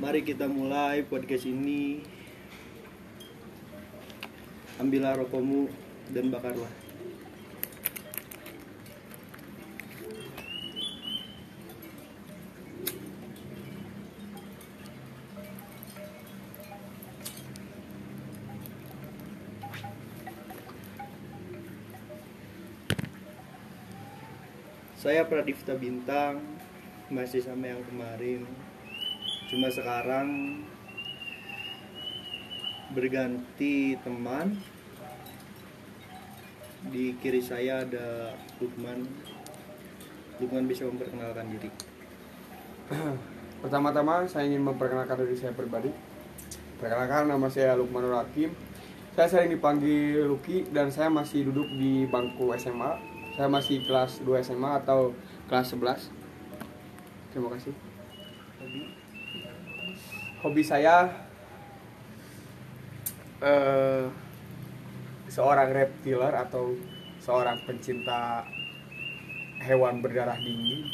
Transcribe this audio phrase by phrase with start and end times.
[0.00, 2.00] Mari kita mulai podcast ini.
[4.80, 5.68] Ambillah rokokmu
[6.16, 6.72] dan bakarlah.
[24.96, 26.40] Saya Pradipta Bintang
[27.12, 28.48] masih sama yang kemarin.
[29.50, 30.62] Cuma sekarang
[32.94, 34.54] berganti teman.
[36.86, 38.30] Di kiri saya ada
[38.62, 39.10] Lukman.
[40.38, 41.70] Lukman bisa memperkenalkan diri.
[43.66, 45.90] Pertama-tama saya ingin memperkenalkan diri saya pribadi.
[46.78, 48.54] Perkenalkan nama saya Lukmanul Hakim.
[49.18, 53.02] Saya sering dipanggil Luki dan saya masih duduk di bangku SMA.
[53.34, 55.10] Saya masih kelas 2 SMA atau
[55.50, 56.06] kelas 11.
[57.34, 57.74] Terima kasih.
[60.40, 60.64] Hobi?
[60.64, 61.04] Saya
[63.44, 64.08] eh
[65.28, 66.72] seorang reptiler atau
[67.20, 68.48] seorang pencinta
[69.60, 70.88] hewan berdarah dingin.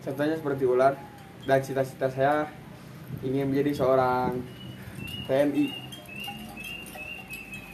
[0.00, 0.96] Contohnya seperti ular
[1.44, 2.48] dan cita-cita saya
[3.20, 4.40] ingin menjadi seorang
[5.28, 5.66] TNI.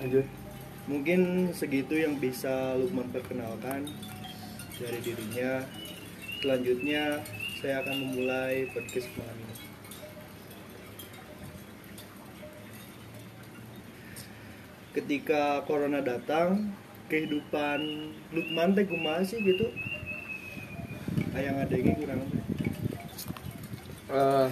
[0.02, 0.26] Lanjut.
[0.86, 3.90] Mungkin segitu yang bisa Lukman perkenalkan
[4.78, 5.62] dari dirinya.
[6.42, 7.22] Selanjutnya
[7.62, 9.65] saya akan memulai podcast malam ini.
[14.96, 16.72] Ketika corona datang,
[17.12, 17.78] kehidupan
[18.32, 19.68] Lukman teh kumaha sih gitu?
[21.36, 22.24] Ayang ini kurang?
[24.08, 24.48] Eh,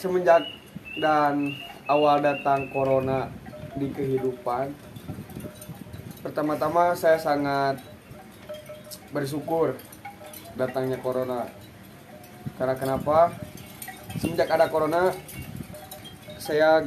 [0.00, 0.48] semenjak
[0.96, 1.52] dan
[1.84, 3.28] awal datang corona
[3.76, 4.72] di kehidupan
[6.24, 7.84] pertama-tama saya sangat
[9.12, 9.76] bersyukur
[10.56, 11.52] datangnya corona
[12.56, 13.36] karena kenapa
[14.16, 15.12] semenjak ada corona
[16.40, 16.80] saya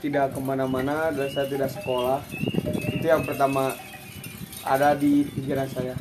[0.00, 2.24] tidak ke mana-mana dan saya tidak sekolah.
[2.96, 3.76] Itu yang pertama
[4.64, 5.94] ada di pikiran saya.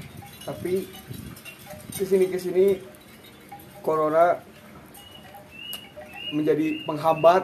[0.47, 0.87] Tapi
[1.93, 2.79] ke sini ke sini
[3.83, 4.39] corona
[6.31, 7.43] menjadi penghambat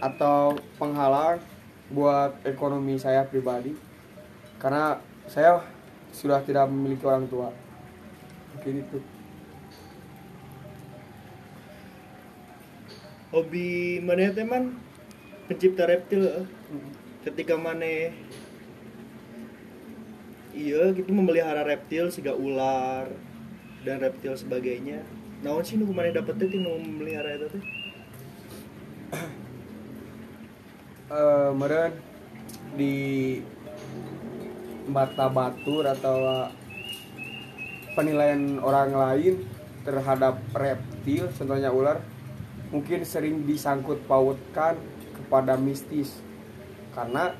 [0.00, 1.42] atau penghalang
[1.90, 3.74] buat ekonomi saya pribadi.
[4.62, 5.66] Karena saya
[6.14, 7.50] sudah tidak memiliki orang tua.
[8.54, 8.98] Mungkin itu.
[13.30, 14.89] Hobi mana teman?
[15.50, 16.22] Pencipta reptil.
[16.30, 16.46] eh?
[17.26, 18.14] Ketika mana
[20.54, 23.10] iya gitu memelihara reptil siga ular
[23.82, 25.02] dan reptil sebagainya.
[25.42, 27.62] Naon sih nu mana dapetnya teh nu memelihara itu teh?
[31.10, 31.98] eh meren
[32.78, 32.94] di
[34.86, 36.46] bata batur atau
[37.98, 39.34] penilaian orang lain
[39.82, 41.98] terhadap reptil contohnya ular
[42.70, 44.78] mungkin sering disangkut pautkan
[45.20, 46.18] kepada mistis.
[46.96, 47.36] Karena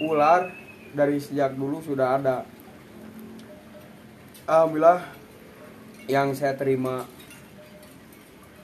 [0.00, 0.54] ular
[0.94, 2.36] dari sejak dulu sudah ada.
[4.46, 5.02] Alhamdulillah
[6.10, 7.06] yang saya terima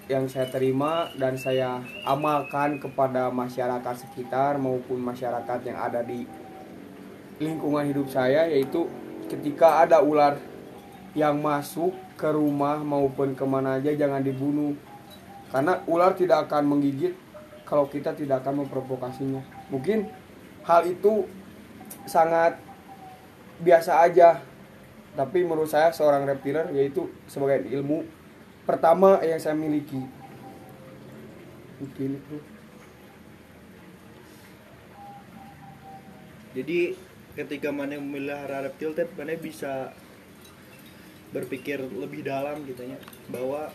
[0.08, 6.24] yang saya terima dan saya amalkan kepada masyarakat sekitar maupun masyarakat yang ada di
[7.38, 8.88] lingkungan hidup saya yaitu
[9.28, 10.40] ketika ada ular
[11.12, 14.72] yang masuk ke rumah maupun ke mana aja jangan dibunuh
[15.48, 17.16] karena ular tidak akan menggigit
[17.64, 19.44] kalau kita tidak akan memprovokasinya.
[19.68, 20.08] Mungkin
[20.64, 21.28] hal itu
[22.04, 22.56] sangat
[23.60, 24.40] biasa aja.
[25.16, 28.04] Tapi menurut saya seorang reptiler yaitu sebagai ilmu
[28.68, 30.00] pertama yang saya miliki.
[31.80, 32.38] Mungkin itu.
[36.56, 36.78] Jadi
[37.36, 39.92] ketika mana memelihara reptil teh mana bisa
[41.30, 42.98] berpikir lebih dalam gitu ya?
[43.28, 43.68] Bahwa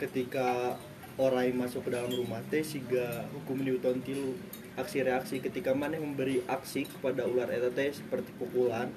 [0.00, 0.76] ketika
[1.14, 4.34] orang yang masuk ke dalam rumah teh siga hukum Newton tilu.
[4.74, 8.90] Aksi reaksi ketika mana memberi aksi kepada ular eta teh seperti pukulan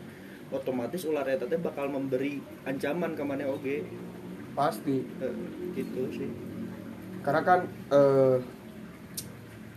[0.50, 3.86] otomatis ular eta teh bakal memberi ancaman ke mana oge?
[4.58, 5.06] Pasti.
[5.22, 5.36] Eh,
[5.78, 6.30] gitu sih.
[7.22, 8.38] Karena kan eh,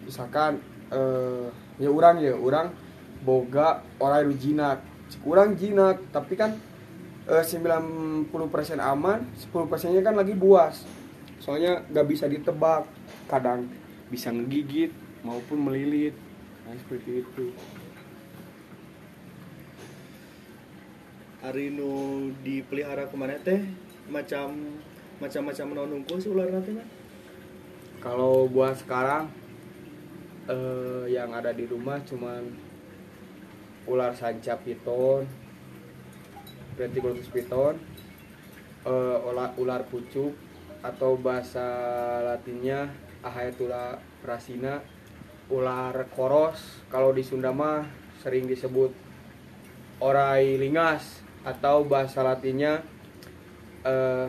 [0.09, 1.47] misalkan eh,
[1.77, 2.73] ya orang ya orang
[3.21, 4.81] boga orang itu jinak.
[5.21, 6.57] Kurang jinak tapi kan
[7.29, 8.33] eh, 90%
[8.81, 9.19] aman
[9.53, 10.87] 10% nya kan lagi buas
[11.41, 12.87] soalnya nggak bisa ditebak
[13.27, 13.67] kadang
[14.13, 14.93] bisa ngegigit
[15.27, 16.15] maupun melilit.
[16.69, 17.51] Nah seperti itu.
[21.41, 23.65] Hari nu dipelihara ke mana teh?
[24.13, 24.53] Macam
[25.21, 26.89] macam-macam nonungku sih ular nanti kan
[28.01, 29.29] kalau buat sekarang
[30.49, 32.49] eh, yang ada di rumah cuman
[33.85, 35.29] ular sanca piton
[36.81, 37.77] Reticulus piton
[38.89, 40.33] eh, ular, ular pucuk
[40.81, 41.65] atau bahasa
[42.25, 42.89] latinnya
[43.21, 44.81] Ahaetula prasina
[45.53, 47.85] ular koros kalau di Sunda mah
[48.25, 48.93] sering disebut
[50.01, 52.81] orai lingas atau bahasa latinnya
[53.85, 54.29] eh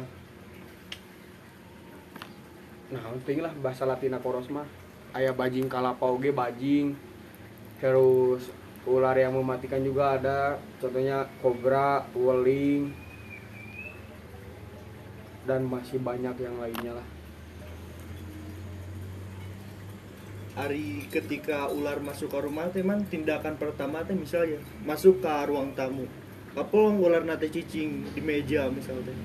[2.91, 4.67] nah penting lah bahasa latina koros mah.
[5.15, 6.91] Ayah bajing kalapa oge bajing.
[7.79, 8.51] Terus
[8.83, 10.59] ular yang mematikan juga ada.
[10.83, 13.00] Contohnya kobra weling
[15.45, 17.07] dan masih banyak yang lainnya lah.
[20.51, 25.71] Ari ketika ular masuk ke rumah teh man tindakan pertama teh misalnya masuk ke ruang
[25.73, 26.05] tamu.
[26.51, 29.15] Kapolong ular nate cicing di meja misalnya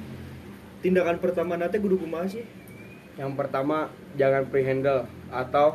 [0.87, 2.47] tindakan pertama nate kudu kumaha sih?
[3.19, 5.75] Yang pertama jangan pre-handle atau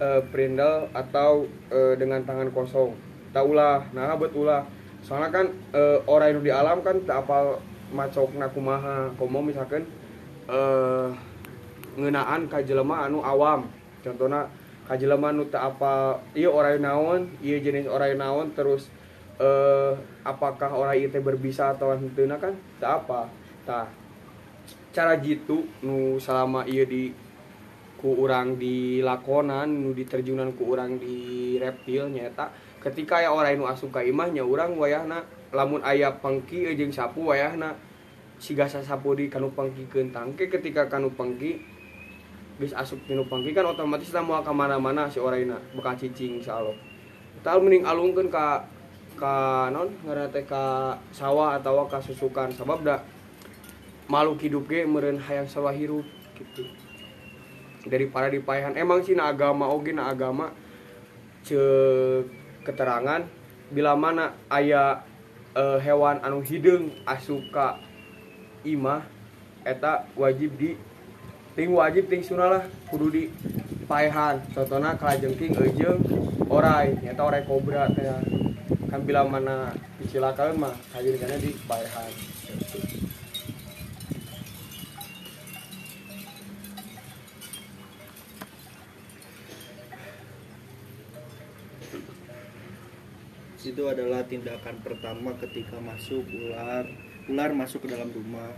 [0.00, 2.96] eh, pre-handle atau eh, dengan tangan kosong.
[3.36, 4.64] Tak ulah nah betulah
[5.04, 5.46] soalnya kan
[5.76, 7.60] eh, orang yang di alam kan tak apa
[7.92, 9.84] macok nakumaha komo misalkan
[10.48, 11.08] eh
[11.98, 13.66] ngenaan ka jelema anu awam.
[14.04, 14.46] Contohnya
[14.86, 18.88] ka jelema anu tak apa iya orang naon iya jenis orang naon terus
[19.40, 19.92] eh
[20.22, 22.54] apakah orang itu berbisa atau henteu kan?
[22.78, 23.28] Tak apa?
[23.66, 23.86] Tah
[24.92, 27.12] cara jitu nu selama iya di
[27.98, 32.46] ku orang di lakonan nu diterjunan ku orang di reptil nyata
[32.78, 37.72] ketika ya orang nu asup ka imahnya orang wayahna lamun aya pengki jeung sapu wayahna
[38.38, 41.58] siga sasapu di kanu pengkikeun tangke ketika kanu pengki
[42.58, 46.74] geus asup kanu pengki kan otomatis kita mau ke mana-mana si orangna bakal cicing insyaallah
[47.42, 48.66] Tal mending alungkeun ka
[49.14, 52.50] ka non ngaranna teh ka sawah atau ka susukan.
[52.50, 52.98] Sabab da
[54.10, 56.66] makhluk hidup ge meureun hayang sawah hirup gitu.
[57.86, 60.50] Daripada dipaehan emang sih na agama oge na agama
[61.46, 62.26] cek
[62.66, 63.22] keterangan
[63.70, 64.98] bila mana aya
[65.56, 67.78] eh, hewan anu hideung asup ka
[68.66, 69.06] imah
[69.64, 70.74] eta wajib di
[71.56, 73.24] ting wajib ting sunah lah kudu di
[73.88, 74.40] paehan.
[74.52, 76.04] Contohna kalajengking ejeung
[76.48, 77.88] orai nyata orai kobra
[78.88, 82.08] kan bila mana dicilakaeun mah hajirkeunna di paehan
[93.66, 96.86] itu adalah tindakan pertama ketika masuk ular
[97.26, 98.54] ular masuk ke dalam rumah.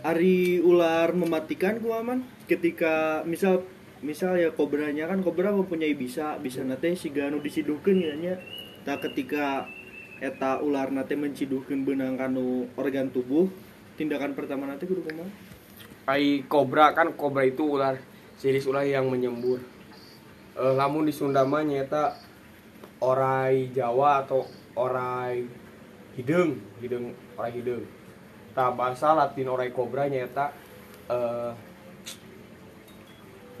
[0.00, 2.26] Ari ular mematikan ku aman.
[2.50, 3.62] Ketika misal
[4.00, 8.40] misal ya kobranya kan kobra mempunyai bisa bisa nate si ganu disiduhkeun ya
[8.80, 9.68] tak ketika
[10.24, 13.52] eta ular nate menciduhkeun benang kanu organ tubuh
[14.00, 15.28] tindakan pertama nate kudu kumaha
[16.08, 18.00] ai kobra kan kobra itu ular
[18.40, 19.60] jenis ular yang menyembur.
[20.56, 22.16] Eh, lamun di Sunda mah nyata
[23.00, 24.44] orai Jawa atau
[24.76, 25.44] orai
[26.16, 27.84] hidung hidung orai hidung
[28.52, 30.52] tak bahasa Latin orai kobra nyata
[31.08, 31.52] eh,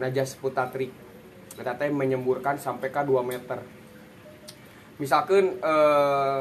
[0.00, 1.10] najas putatrik
[1.60, 3.60] Eta teh menyemburkan sampai ke 2 meter.
[4.96, 6.40] Misalkan eh,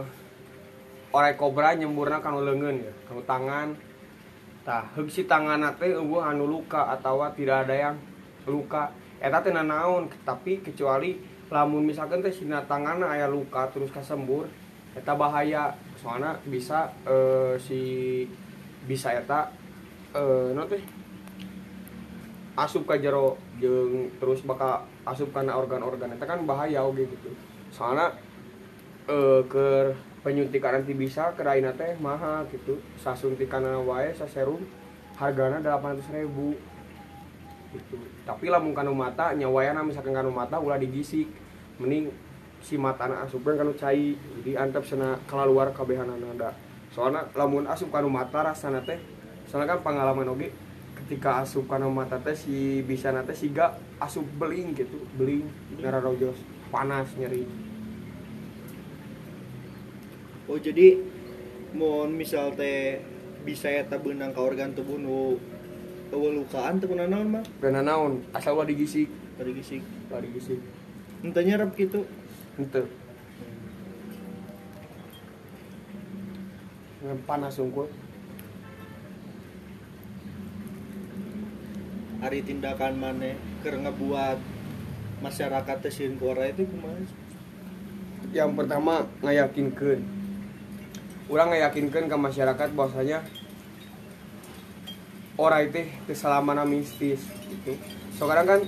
[1.11, 3.75] orai kobra nyemburna kanu leungeun ya kanu tangan.
[4.63, 7.95] Tah si tangan teh eueuh anu luka atau tidak ada yang
[8.47, 8.95] luka.
[9.19, 11.19] Eta teh naon tapi kecuali
[11.49, 14.45] lamun misalkan teh sina tanganna aya luka terus kasembur
[14.93, 15.73] eta bahaya.
[15.99, 17.81] Soalnya bisa eh, si
[18.85, 19.49] bisa eta
[20.13, 20.81] naon teh
[22.55, 26.13] asup ka jero jeung terus bakal asup kana organ-organ.
[26.13, 27.33] Eta kan bahaya oge gitu.
[27.73, 28.13] Soalnya
[29.09, 32.77] eh ke penyuntikan anti bisa ke ayeuna teh mahal gitu.
[32.95, 34.61] Sasuntikan wae saserum
[35.17, 36.55] hargana 800.000 ribu.
[37.69, 38.01] Gitu.
[38.25, 41.29] Tapi lamun kanu mata nyawayana misalkan kanu mata ulah digisik
[41.79, 42.11] mending
[42.59, 44.13] si mata anak asupkan kanu cai.
[44.13, 46.51] Jadi antep sana keluar kabehanan ada
[46.91, 48.99] soalnya lamun asup kanu mata rasana teh
[49.47, 50.49] soalnya kan pengalaman oge
[50.97, 54.99] ketika asup kanu mata teh si bisa nate siga asup beling gitu.
[55.15, 55.47] Beling
[55.79, 56.37] ngararojos
[56.69, 57.47] panas nyeri.
[60.49, 60.99] Oh jadi
[61.77, 62.99] mohon misal teh
[63.45, 65.39] bisa eta benang ka organ tubuh nu
[66.09, 69.07] lukaan teu kunaon mah naon asal ulah digisik
[69.37, 69.85] tadi gisik.
[70.09, 70.59] Ulah digisik
[71.19, 72.07] Henteu nyerep gitu
[72.59, 72.83] Ente.
[77.23, 77.87] Panas unggul.
[82.19, 84.39] Ari tindakan maneh keur ngebuat
[85.23, 86.99] masyarakat teh sieun ku ora itu kumaha
[88.35, 90.03] Yang pertama ngayakinkan.
[91.31, 93.23] Orang ngayakinkan ke masyarakat bahwasanya
[95.39, 97.79] orang itu keselamatan mistis gitu.
[98.19, 98.59] Sekarang kan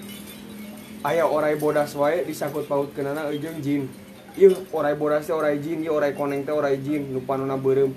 [1.03, 3.89] aya orai bodas wae disangkut paut kenana jeung jin.
[4.37, 7.91] Ieu orai bodas teh orai jin, ieu orai koneng teh orai jin, nu panonna beureum.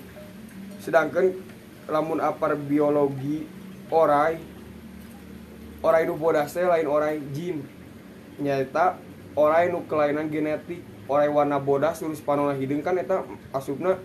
[0.85, 1.33] sedangkan
[1.89, 3.49] lamun apar biologi
[3.89, 4.37] orai
[5.81, 7.65] orai nu bodas teh lain orai jin
[8.37, 9.01] nyata
[9.33, 13.97] orai nu kelainan genetik orai warna bodas terus panona hidung kan eta asupna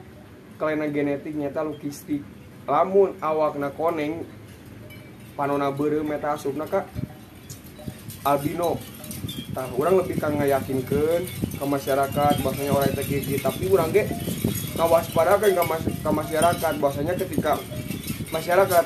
[0.56, 2.24] kelainan genetik nyata lukistik
[2.64, 4.24] lamun awakna koneng
[5.36, 6.88] panona beureum eta asupna ka
[8.26, 8.80] albino.
[9.50, 11.22] Tah orang lebih kan ngayakinkeun
[11.58, 14.06] ke masyarakat bahwasanya orang teh kieu tapi orang ge
[14.78, 17.58] ngawaspadakeun ke, mas ke masyarakat bahwasanya ketika
[18.30, 18.84] masyarakat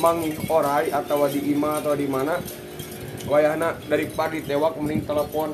[0.00, 2.40] mangih orai atau di ima atau di mana
[3.28, 5.52] wayahna daripada ditewak mending telepon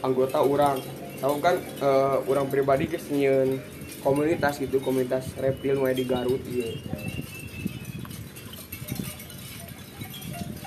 [0.00, 0.80] anggota orang.
[1.22, 3.62] Tahu kan uh, orang pribadi nyieun
[4.02, 6.74] komunitas gitu komunitas reptil mulai di Garut iya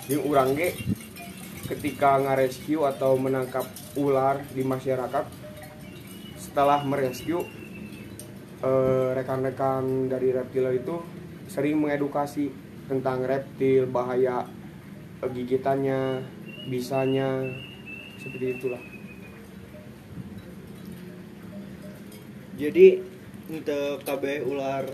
[0.08, 0.70] yang orang ge
[1.66, 3.66] ketika ngarescue atau menangkap
[3.98, 5.26] ular di masyarakat
[6.38, 7.42] setelah merescue
[8.62, 10.96] eh, rekan-rekan dari reptil itu
[11.50, 12.54] sering mengedukasi
[12.86, 14.46] tentang reptil bahaya
[15.26, 16.22] eh, gigitannya
[16.70, 17.50] bisanya
[18.22, 18.82] seperti itulah.
[22.56, 23.04] Jadi
[23.52, 24.88] untuk KB ular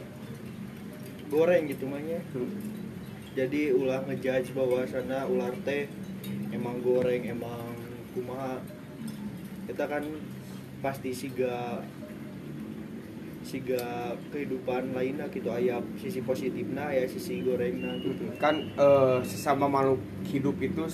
[1.31, 2.51] goreng gitu mahnya Hmm.
[3.31, 5.87] jadi ulah ngejudge bahwa sana ular teh
[6.51, 7.73] emang goreng emang
[8.13, 8.59] kumaha.
[9.65, 10.03] Kita kan
[10.83, 11.79] pasti siga
[13.41, 18.29] siga kehidupan lainnya gitu aya sisi positifnya ya sisi gorengnya gitu.
[18.37, 20.85] Kan eh, sesama makhluk hidup itu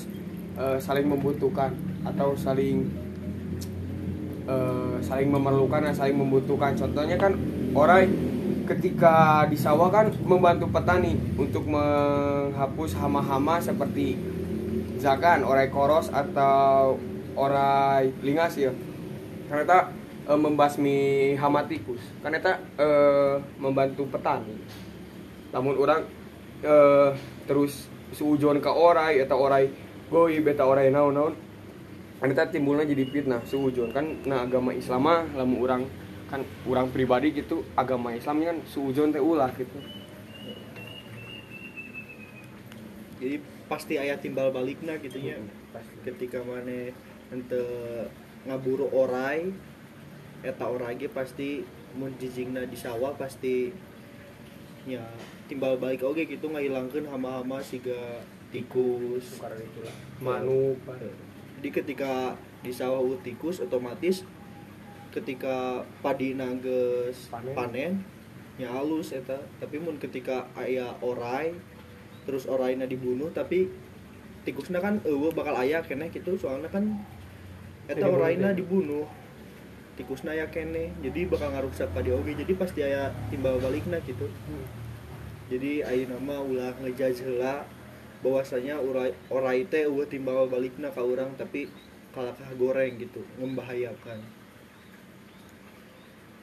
[0.55, 1.75] eh, saling membutuhkan
[2.07, 2.87] atau saling
[4.47, 6.73] eh, saling memerlukan dan saling membutuhkan.
[6.79, 7.35] Contohnya kan
[7.75, 8.07] orang
[8.67, 14.19] ketika di sawah kan membantu petani untuk menghapus hama-hama seperti
[14.97, 16.97] zagan orai koros atau
[17.37, 18.73] orai lingas ya.
[19.47, 19.93] Eta
[20.27, 20.97] e, membasmi
[21.39, 22.87] hama tikus karena eta e,
[23.61, 24.57] membantu petani.
[25.53, 26.01] Namun orang
[26.61, 26.75] e,
[27.47, 29.71] terus seujon ke orai atau orai
[30.07, 31.33] goi beta orai naon naon
[32.17, 35.81] kan eta timbulnya jadi fitnah seujon kan nah agama Islam mah lamun orang
[36.27, 39.79] kan orang pribadi gitu agama Islam kan seujon teh ulah gitu.
[43.17, 45.37] Jadi pasti ayat timbal baliknya gitu ya.
[46.03, 46.91] Ketika mana
[47.31, 47.63] ente
[48.47, 49.51] ngaburu orai
[50.43, 51.67] eta orai ge pasti
[51.99, 53.71] mun jijingna di sawah pasti
[54.87, 55.03] ya
[55.51, 56.03] timbal balik.
[56.03, 59.43] Oge gitu ngahilangkeun hama-hama siga tikus.
[60.23, 60.79] Manuk
[61.57, 64.21] jadi ketika di sawah tikus otomatis
[65.09, 67.53] ketika padi nages Panen.
[67.57, 67.93] panen,
[68.61, 69.41] ya halus eta.
[69.57, 71.57] Tapi mun ketika aya orai
[72.27, 73.71] terus oraina dibunuh tapi
[74.43, 76.35] tikusnya kan eueuh bakal aya keneh gitu.
[76.35, 76.83] Soalnya kan
[77.87, 78.53] eta deh.
[78.59, 79.07] dibunuh.
[79.97, 82.35] Tikusna ya keneh jadi bakal ngarusak ka dia oge.
[82.35, 84.27] Jadi pasti aya timbal balikna gitu.
[85.47, 87.63] Jadi ayeuna mah ulah ngejudge heula
[88.19, 91.71] bahwasanya orai orai teh eueuh timbal balikna ka urang tapi
[92.11, 94.19] kalakah goreng gitu membahayakan.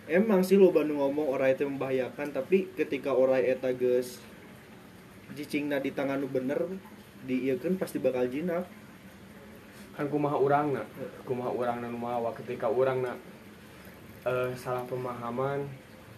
[0.05, 4.21] Emang sih lo bandung ngomong orai teh membahayakan tapi ketika orai eta geus
[5.35, 6.63] jicingna di tangan nu bener
[7.27, 8.65] di pasti bakal jinak
[9.95, 10.83] kan kumaha urang na
[11.23, 13.15] kumaha urang na mawa ketika urang na.
[14.25, 15.69] Eh, salah pemahaman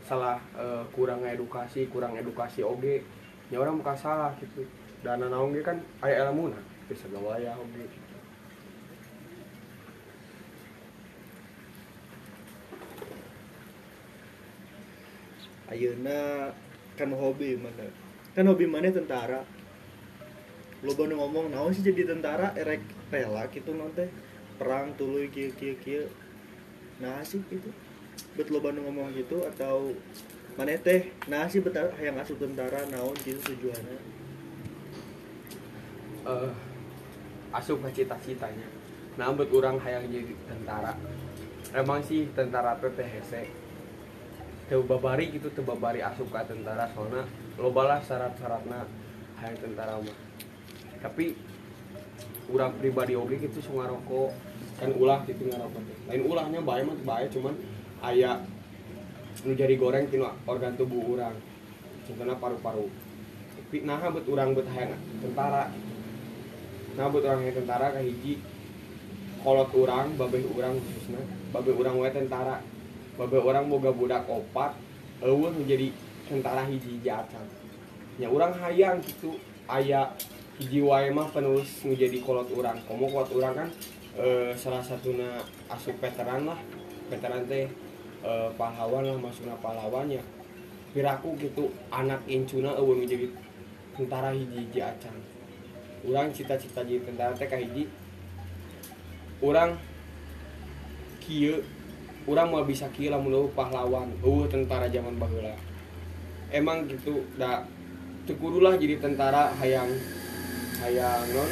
[0.06, 3.02] salah eh, kurang edukasi kurang edukasi oge.
[3.50, 4.64] Ya orang bukan salah gitu.
[5.04, 7.84] Dan naon ge kan aya ilmu na bisa gawaya oge.
[15.66, 16.54] Ayeuna
[16.94, 18.05] kan hobi mana
[18.36, 19.40] kan hobi mana tentara?
[20.84, 22.52] Lo baru ngomong naon sih jadi tentara?
[22.52, 24.12] Erek rela gitu nanti
[24.60, 26.04] perang tuluy kieu kieu kieu.
[27.00, 27.72] Nah sih gitu.
[28.36, 29.96] Bet lo baru ngomong gitu atau
[30.60, 31.16] mana teh?
[31.32, 33.98] Nah sih betul yang asup tentara naon gitu tujuannya?
[36.28, 36.52] Eh
[37.56, 38.68] asup cita-citanya.
[39.16, 40.92] Nah buat orang hayang jadi tentara?
[41.72, 43.48] Emang sih tentara teh
[44.66, 47.22] teh hese teu babari gitu teu babari asup ka tentara soalnya
[47.58, 48.86] loba lah syarat-syaratna
[49.38, 50.18] hayang tentara mah.
[51.02, 51.38] Tapi
[52.50, 54.30] urang pribadi oge gitu suka ngarokok.
[54.76, 57.54] Kan ulah gitu ngarokok lain ulahnya bae mah bae cuman
[58.02, 58.44] aya
[59.46, 61.34] nu jadi goreng tina organ tubuh urang.
[62.06, 62.86] Contohnya paru-paru.
[63.54, 65.70] Tapi nah buat urang buat hayang tentara.
[66.96, 68.34] Nah buat orang yang tentara ke hiji.
[69.46, 71.22] Kolot orang babeh orang khususnya.
[71.54, 72.62] Babeh orang wae tentara
[73.16, 74.76] babeh orang boga budak opat
[75.24, 75.88] eueuh menjadi
[76.28, 77.44] tentara hiji hiji acan.
[78.20, 80.12] Nya orang hayang gitu aya
[80.60, 83.68] hiji wae mah penulis menjadi kolot orang komo kolot orang kan
[84.20, 85.40] eh, salah satuna
[85.72, 86.60] asup veteran lah.
[87.08, 87.68] Veteran teh
[88.24, 90.20] eh, pahlawan lah maksudnya pahlawannya
[90.92, 93.28] piraku gitu anak incuna eueuh jadi
[93.96, 95.16] tentara hiji-hiji acan.
[96.04, 97.88] Urang cita-cita jadi tentara teh ka hiji.
[99.40, 99.80] Urang
[101.24, 101.64] kieu
[102.26, 104.10] urang mau bisa lamun eueuh pahlawan.
[104.20, 105.54] Eueuh tentara zaman baheula.
[106.50, 107.62] Emang gitu da
[108.26, 109.90] teu kudulah jadi tentara hayang
[110.82, 111.50] hayang non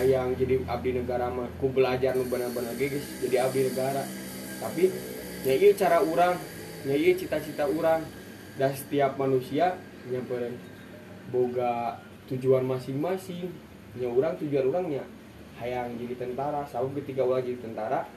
[0.00, 1.48] hayang jadi abdi negara mah.
[1.60, 4.04] Ku belajar nu bener-bener ge geus jadi abdi negara.
[4.60, 4.88] Tapi
[5.44, 6.40] nya ieu cara urang
[6.88, 8.00] nya ieu cita-cita urang.
[8.54, 9.74] Dan setiap manusia
[10.08, 10.56] nyamperin
[11.28, 12.00] boga
[12.32, 13.52] tujuan masing-masing.
[14.00, 15.04] Nya urang tujuan urangnya
[15.60, 16.64] hayang jadi tentara.
[16.64, 18.08] Saung ketika ulah jadi tentara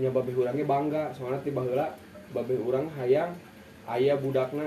[0.00, 1.12] nya babeh urangnya bangga.
[1.12, 1.92] Soalnya tiba heula
[2.32, 3.36] babeh urang hayang
[3.84, 4.64] aya budakna.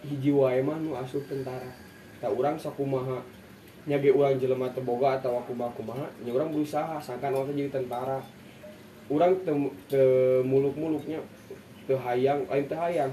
[0.00, 1.68] Hiji wae mah nu asup tentara.
[2.24, 3.20] Tak urang sakumaha
[3.84, 7.68] nya ge urang jelema teu boga atawa kumaha kumaha nya urang berusaha sangkan orang jadi
[7.68, 8.24] tentara.
[9.12, 11.20] Urang teu teu muluk-muluknya
[11.84, 13.12] teu hayang lain teu hayang.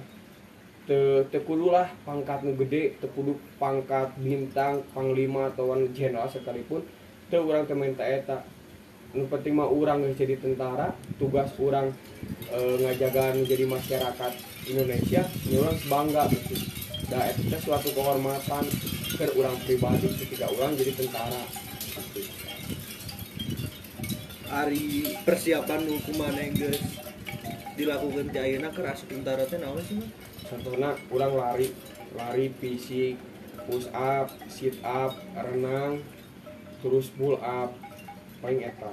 [0.87, 6.79] Teu teu kudu lah pangkat nu gede teu kudu pangkat bintang panglima atau jenderal sekalipun
[7.27, 8.39] teu urang teu minta eta
[9.15, 11.95] penting mah geus jadi tentara tugas urang
[12.51, 12.59] e,
[13.47, 14.31] jadi masyarakat
[14.67, 15.21] Indonesia
[15.51, 16.55] urang bangga gitu
[17.07, 18.67] da eta teh suatu kehormatan
[19.15, 21.39] ke urang pribadi ketika urang jadi tentara.
[24.47, 26.83] Hari persiapan hukuman yang guys
[27.79, 30.09] dilakukan di ayeuna keras tentara teh naon sih mah
[30.51, 31.71] contohnya urang lari
[32.15, 33.15] lari fisik
[33.67, 36.03] push up sit up renang
[36.83, 37.71] terus pull up
[38.41, 38.91] paling eta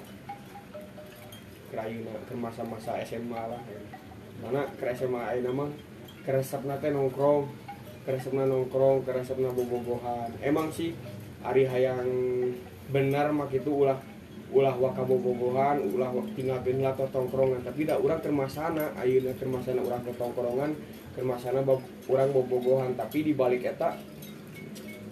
[1.74, 3.62] kerayuna ke masa-masa SMA lah.
[3.66, 3.80] Ya.
[4.42, 5.70] mana ke SMA ayeuna mah
[6.26, 7.50] keresepna teh nongkrong
[8.06, 10.94] keresepna nongkrong keresepna bobogohan emang sih
[11.42, 12.06] ari hayang
[12.90, 13.98] benar mah kitu ulah
[14.54, 17.66] ulah waka bobogohan ulah tinggalkeun lah tongkrongan.
[17.66, 20.70] Tapi da urang keur masana ayeuna keur masana urang ke tongkrongan
[21.14, 21.62] keur masana
[22.10, 23.98] urang bobogohan tapi di balik eta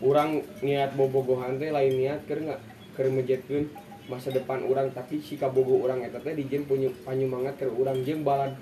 [0.03, 2.61] urang niat bobogohan teh lain niat keur nggak
[2.95, 3.09] keur
[4.13, 8.21] masa depan orang tapi si kabogo orang eta teh dijieun punya panyumangat ke orang jeung
[8.21, 8.53] balad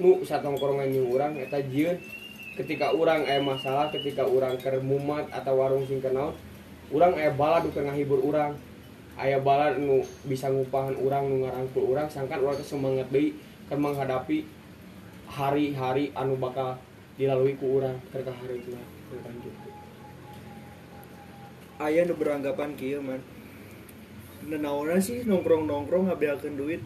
[0.00, 2.00] nu satongkrongan jeung urang eta jieun
[2.56, 6.32] ketika orang aya masalah ketika orang keur mumat atau warung sing kenal
[6.88, 8.56] orang aya balad keur ngahibur orang
[9.20, 13.36] aya balad nu bisa ngupahan orang nu ngarangkul orang sangkan orang semangat deui
[13.68, 14.48] keur menghadapi
[15.28, 16.80] hari-hari anu bakal
[17.20, 18.80] dilalui ku urang keur ka hareupeuna
[19.12, 19.68] tentang gitu
[21.76, 23.20] aya nu beranggapan kieu man
[24.48, 26.82] nenaona sih nongkrong nongkrong ngabiakeun duit.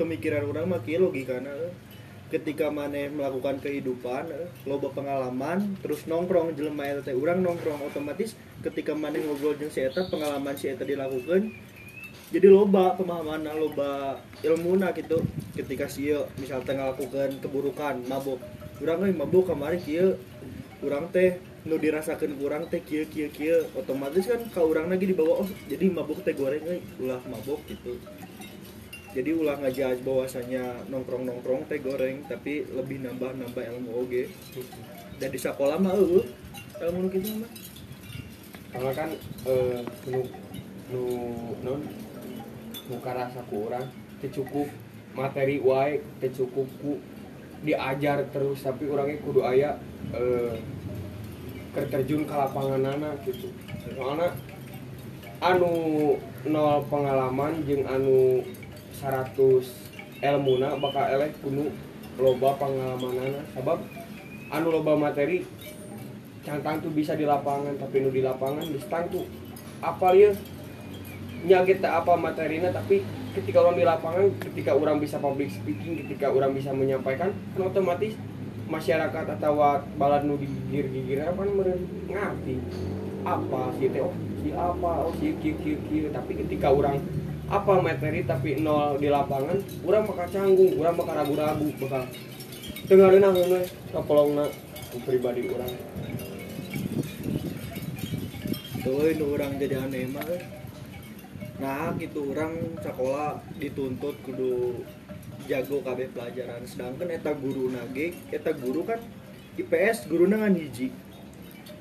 [0.00, 1.72] Pemikiran orang mah kieu logikana eh.
[2.30, 8.94] ketika maneh melakukan kehidupan eh, loba pengalaman terus nongkrong jelema eta urang nongkrong otomatis ketika
[8.94, 11.52] maneh ngobrol jeung si eta pengalaman si eta dilakukan
[12.30, 15.18] jadi loba pemahaman loba ilmuna gitu
[15.58, 18.38] ketika sieu misal teh ngalakukeun keburukan mabuk.
[18.78, 20.14] Urang mabuk kamari kieu
[20.78, 23.68] urang teh nu dirasakan kurang teh kieu kieu kieu.
[23.76, 28.00] Otomatis kan ka urang lagi dibawa oh jadi mabuk teh goreng euy ulah mabuk gitu.
[29.10, 34.30] Jadi ulah ngajaj bahwasanya nongkrong nongkrong teh goreng tapi lebih nambah nambah ilmu oge.
[35.20, 36.24] Dan di sekolah mah eueuh
[36.80, 37.50] ilmu nu kitu mah.
[38.70, 39.10] Karena kan
[39.44, 40.20] eh, nu
[40.90, 41.02] nu
[41.60, 41.80] non
[42.90, 43.86] muka rasa ku orang
[44.18, 44.66] teu cukup
[45.14, 46.98] materi wae teu cukup ku
[47.60, 49.76] diajar terus tapi orangnya kudu aya
[50.16, 50.56] eh,
[51.74, 53.48] terjun ke lapangan anak gitu.
[53.94, 54.34] Soalnya
[55.40, 55.72] anu
[56.44, 58.44] nol pengalaman jeung anu
[58.98, 59.34] 100
[60.20, 61.72] ilmuna bakal eleh kudu
[62.20, 63.80] loba pengalaman sabab
[64.52, 65.46] anu loba materi
[66.44, 69.24] cantang tuh bisa di lapangan tapi nu di lapangan di stang tuh
[69.80, 70.32] apa ya?
[71.40, 73.00] Nya kita apa materinya tapi
[73.32, 78.12] ketika orang di lapangan ketika orang bisa public speaking ketika orang bisa menyampaikan kan otomatis
[78.70, 81.82] masyarakat atau balad nu digigir-gigir apa meureun?
[82.06, 82.56] Ngerti.
[83.26, 84.00] Apa sih teh?
[84.00, 84.90] Oh si apa?
[85.04, 86.08] Oh si kieu kieu kieu.
[86.14, 87.02] Tapi ketika orang
[87.50, 92.06] apa materi tapi nol di lapangan orang bakal canggung orang bakal ragu-ragu bakal
[92.86, 94.46] dengerin aku nih kapolongna
[95.02, 95.72] pribadi orang
[98.86, 100.22] tuh nu urang jadi aneh mah
[101.58, 102.54] nah gitu orang
[102.86, 104.86] sekolah dituntut kudu
[105.50, 106.62] jago KB pelajaran.
[106.62, 109.02] Sedangkan eta guru nage eta guru kan
[109.58, 110.94] IPS guru kan hiji.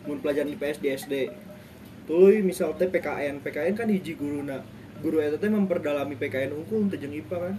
[0.10, 1.14] Mun pelajaran IPS di SD
[2.10, 4.42] tuh misal teh PKN PKN kan hiji guru
[5.06, 7.56] guru eta teh memperdalami PKN untuk jeung IPA kan.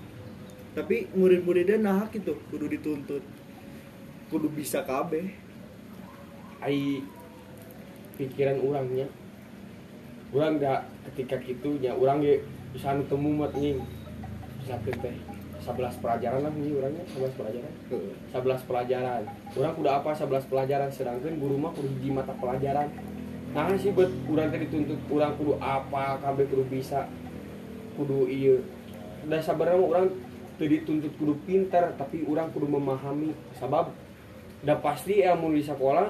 [0.75, 3.23] Tapi murid-muridnya nah gitu kudu dituntut.
[4.27, 5.31] Kudu bisa KB
[6.61, 7.01] ai
[8.21, 9.09] pikiran orangnya
[10.31, 13.81] orang gak ketika gitunya orang ge bisa temu mat nying
[14.69, 15.17] sakit teh
[15.61, 17.73] 11 pelajaran lah ini orangnya 11 pelajaran.
[18.33, 19.23] 11 pelajaran.
[19.53, 20.89] Orang kudu apa 11 pelajaran.
[20.89, 22.89] Sedangkan guru mah kudu hiji mata pelajaran.
[23.53, 27.05] Nah sih buat orang tadi dituntut orang kudu apa kabeh kudu bisa
[28.01, 28.57] kudu iya.
[29.29, 30.07] Dan sebenarnya orang
[30.57, 33.37] tadi dituntut kudu pintar tapi orang kudu memahami.
[33.61, 33.93] Sabab
[34.65, 36.09] dan pasti ilmu di sekolah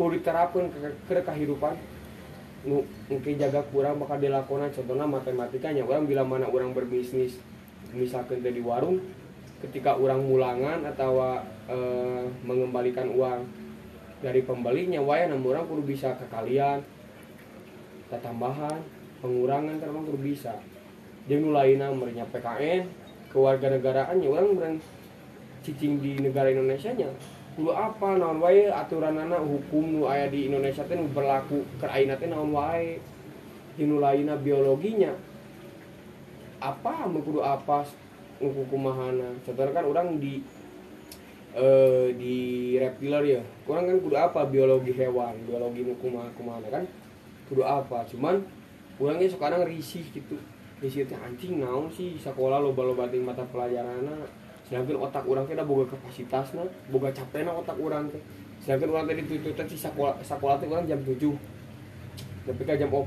[0.00, 1.76] kudu diterapkan ke, ke kehidupan.
[3.08, 4.72] Mungkin jaga kurang bakal dilakukan.
[4.72, 5.84] Contohnya matematikanya.
[5.84, 7.40] Orang bila mana orang berbisnis
[7.94, 9.00] misalkan di warung
[9.60, 13.44] ketika orang mulangan atau eh, mengembalikan uang
[14.20, 16.84] dari pembelinya waya namun orang kudu bisa ke kalian.
[18.10, 18.82] Tambahan
[19.22, 20.58] pengurangan terus kudu bisa.
[21.30, 22.90] Jeung nu lainna merenya PKN
[23.30, 24.76] kewarganegaraannya orang berang
[25.62, 27.06] cicing di negara Indonesia nya
[27.54, 32.16] kudu apa naon wae aturan anak hukum nu aya di Indonesia teh berlaku ke ayeuna
[32.18, 32.98] teh naon wae.
[33.78, 33.96] Jeung
[34.42, 35.14] biologinya
[36.60, 37.82] apa kudu apa
[38.40, 39.32] nguku kumahana.
[39.42, 40.44] Contohnya kan orang di
[41.50, 46.84] eh di reptiler ya kurang kan kudu apa biologi hewan biologi kumaha kumahana kan
[47.48, 48.04] kudu apa.
[48.06, 48.44] Cuman
[49.00, 50.36] orangnya sekarang risih gitu.
[50.80, 54.28] Risih teh anjing naon sih sekolah loba loba ting mata pelajaranna
[54.68, 58.22] sedangkan otak orang teh boga kapasitasna boga capekna otak orang teh.
[58.60, 61.16] Sedangkan orang teh dituntut teh si sekolah sekolah teh orang jam 7
[62.40, 63.04] tapi ka jam 4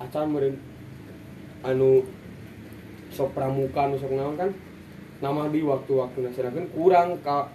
[0.00, 0.56] acan meureun
[1.66, 2.06] anu
[3.10, 4.50] sok pramuka anu sok naon kan
[5.18, 7.50] nama di waktu-waktu nah sedangkan kurang ka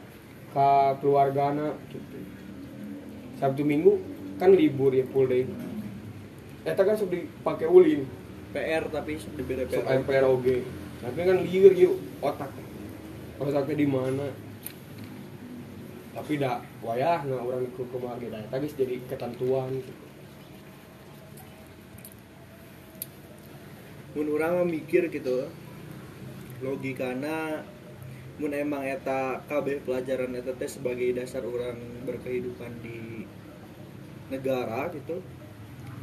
[0.53, 2.17] ka keluargana gitu.
[3.41, 3.97] Sabtu Minggu
[4.37, 5.49] kan libur ya full day.
[6.63, 8.05] Eta kan sok dipake ulin.
[8.53, 9.65] PR tapi sok PR
[10.05, 10.61] MPR oge.
[11.01, 12.51] Tapi kan liur yuk otak.
[13.41, 14.27] Otaknya di mana?
[16.13, 19.71] Tapi dah wayah nggak orang ke kemar gitu eta geus jadi ketentuan.
[19.81, 20.02] gitu.
[24.13, 25.49] Mun urang mah mikir gitu.
[26.63, 27.65] Logikana
[28.41, 33.25] mun emang eta kabeh pelajaran eta teh sebagai dasar orang berkehidupan di
[34.33, 35.21] negara gitu.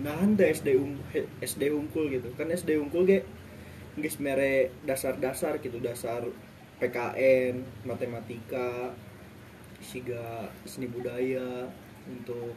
[0.03, 0.99] Nah teh SD um,
[1.43, 2.31] SD unggul gitu.
[2.35, 3.21] Kan SD unggul ge
[3.99, 6.23] geus mere dasar-dasar gitu dasar
[6.81, 8.95] PKN matematika
[9.85, 11.69] siga seni budaya
[12.09, 12.57] untuk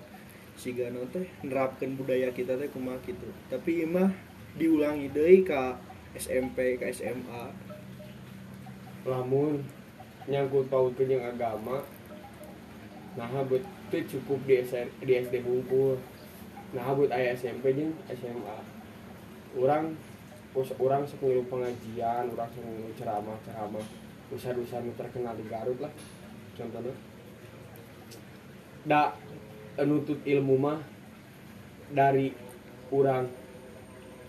[0.55, 4.13] siga non teh nerapkan budaya kita teh kumaha gitu tapi imah
[4.57, 5.77] diulangi deui ka
[6.13, 7.49] SMP ka SMA
[9.03, 9.65] lamun
[10.29, 11.83] nyangkut pautkeun jeung agama
[13.13, 13.61] nah but
[13.93, 15.99] teu cukup di, S- di SD bungkul
[16.73, 18.57] nah but aya SMP jeung SMA
[19.57, 19.93] orang
[20.77, 23.85] orang ngilu pengajian orang ngilu ceramah ceramah
[24.29, 25.93] dosa-dosa nu terkenal di Garut lah
[26.57, 26.93] contohnya.
[28.85, 29.13] Da
[29.81, 30.79] nutut ilmu mah
[31.93, 32.33] dari
[32.93, 33.42] orang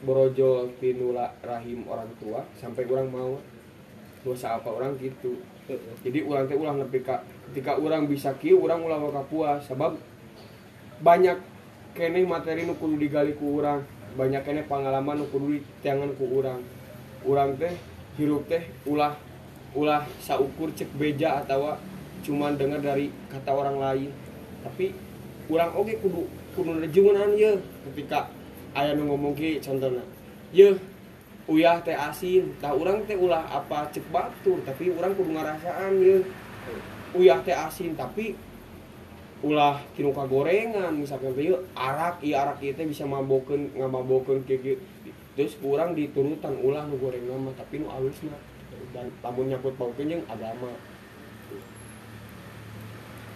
[0.04, 3.40] borojol tinula rahim orang tua sampai orang mau
[4.24, 5.40] dosa apa orang gitu.
[6.04, 9.96] Jadi orang teh ulang nepi ka ketika orang bisa kieu orang ulang ka puas sebab
[11.00, 11.40] banyak
[11.96, 13.84] kene materi nu kudu digali ku urang
[14.16, 16.60] banyak kene pengalaman nu kudu ditiangan ku urang.
[17.24, 17.72] Urang teh
[18.20, 19.16] hirup teh ulah
[19.72, 21.76] ulah saukur cek beja atau
[22.24, 24.10] cuman dengar dari kata orang lain.
[24.64, 24.92] Tapi
[25.48, 27.56] urang oge kudu kudu rejeungan ye
[27.90, 28.28] ketika
[28.74, 30.02] aya nu ngomong ki contohna.
[30.50, 30.74] Ye
[31.46, 32.50] uyah teh asin.
[32.58, 36.26] Tah urang teh ulah apa cek batur tapi urang kudu ngarasaan ye
[37.14, 38.34] uyah teh asin tapi
[39.46, 40.92] ulah tinu kagorengan.
[40.98, 44.76] Misalkan ieu arak ieu arak ieu teh bisa mabokeun ngamabokeun gitu
[45.34, 48.34] terus kurang diturutan ulah nu goreng mah tapi nu alusna.
[48.94, 50.70] Dan lamun nyangkut paukeun jeung agama.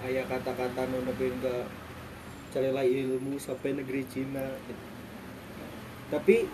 [0.06, 1.54] Aya kata-kata nu nepikeun ke
[2.54, 4.46] calela ilmu sampai negeri Cina.
[6.08, 6.48] Tapi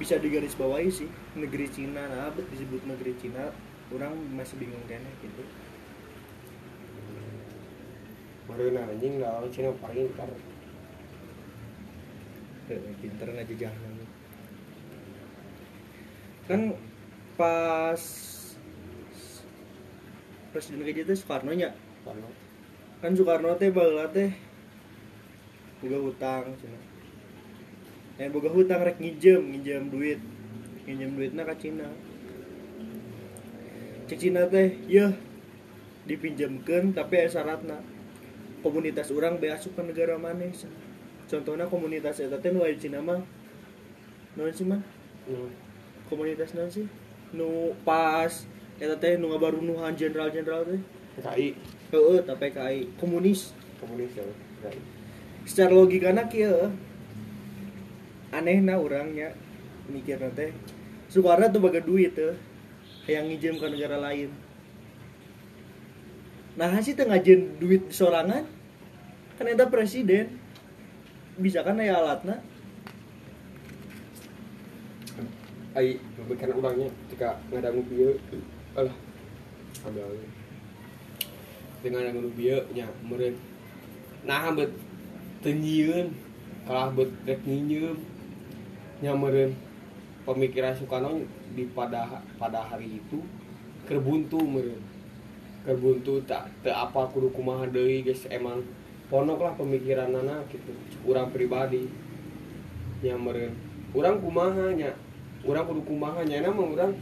[0.00, 3.50] bisa digaris bawahi sih negeri Cina nah disebut negeri Cina
[3.92, 5.42] orang masih bingung kayaknya gitu.
[8.46, 10.30] Baru anjing lah orang Cina paling ntar.
[12.66, 13.96] Eh, pinter ngajajahna
[16.46, 16.78] kan
[17.34, 18.02] pas
[20.54, 21.50] presiden kayak gitu Soekarno.
[21.54, 21.74] Nya
[22.06, 22.30] karena
[23.02, 24.30] kan Soekarno teh baheula teh
[25.82, 26.85] boga hutang cenah.
[28.16, 30.20] Eh boga hutang rek nginjem, nginjem duit.
[30.88, 31.88] Nginjem duitna ka Cina.
[34.08, 35.12] Cek Cina teh, yeuh
[36.08, 37.82] dipinjamkeun tapi aya syaratna.
[38.64, 40.72] Komunitas orang bea asup ka negara cenah.
[41.26, 43.20] Contohnya komunitas eta teh nu aya Cina mah
[44.36, 44.80] naon sih mah?
[45.26, 45.50] hmm,
[46.08, 46.86] Komunitas naon sih?
[47.36, 48.32] Nu pas
[48.80, 50.80] eta teh nu ngabarunuhan jenderal-jenderal teh.
[51.20, 51.48] PKI
[51.92, 53.52] Heeh, tapi PKI komunis.
[53.76, 54.24] komunis ya
[55.46, 56.74] secara logikana kieu
[58.36, 59.32] anehna orangnya
[59.88, 60.52] mikir teh.
[61.08, 62.36] Soekarno tuh baga duit tuh
[63.08, 64.28] yang ngijem ke negara lain.
[66.60, 68.44] Nah sih tengah jen duit sorangan
[69.36, 70.36] kan presiden.
[71.36, 72.40] Bisa kan ya alatnya
[75.76, 76.00] ai
[76.40, 78.16] karena orangnya ketika ngadang bieu
[78.72, 78.96] alah
[79.84, 80.04] ada
[81.84, 83.36] dengan ngadang bieu nya meureun.
[84.24, 84.72] Nah bet
[85.44, 86.16] tenjieun
[86.64, 87.44] kalah bet rek
[89.04, 89.52] nya meureun
[90.24, 91.20] pemikiran Soekarno
[91.52, 93.20] di pada pada hari itu
[93.84, 94.82] kerbuntu meureun.
[95.66, 98.62] Kerbuntu tak te apa kudu kumaha deui geus emang
[99.10, 100.72] ponok lah pemikiran anak gitu
[101.04, 101.88] kurang pribadi.
[103.04, 103.52] Nya meureun
[103.92, 104.92] urang kumaha nya
[105.44, 106.92] urang kudu kumaha nya mah urang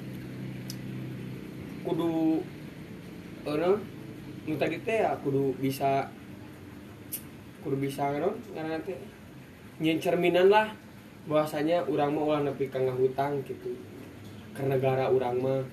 [1.85, 2.41] kudu
[3.45, 3.77] eueuh
[4.45, 6.09] nu tadi teh ya kudu bisa
[7.65, 8.97] kudu bisa naon ngaranna teh
[9.81, 10.69] nyen cerminan lah
[11.25, 13.73] bahwasanya urang mah ulah nepi ka ngahutang gitu.
[14.53, 15.65] Ke negara urang mah.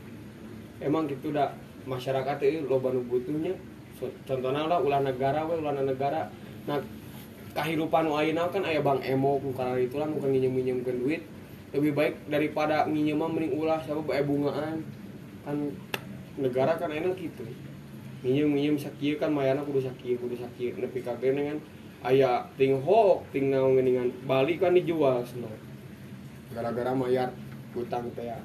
[0.81, 1.51] Emang gitu dah
[1.85, 3.53] masyarakat itu loba nu butuhnya
[3.97, 6.31] so, contohnya lah ulah negara we ulah negara.
[6.65, 6.81] Nah
[7.53, 8.17] kahirupan nu
[8.49, 11.21] kan aya bang emo ku kana itulah nu kan nginjem-nginjemkeun duit.
[11.71, 14.81] Lebih baik daripada nginjem mah mending ulah siapa bae bungaan.
[15.45, 15.57] Kan
[16.39, 17.43] negara kan enak gitu.
[18.23, 20.73] Nginjem nginjem sakieu kan mayana kudu sakieu kudu sakieu.
[20.79, 21.59] Nepi ka kan
[22.01, 25.53] aya ting hok ting naon geuningan Bali kan dijual cenah
[26.51, 27.29] gara-gara mayar
[27.77, 28.37] utang teh ya.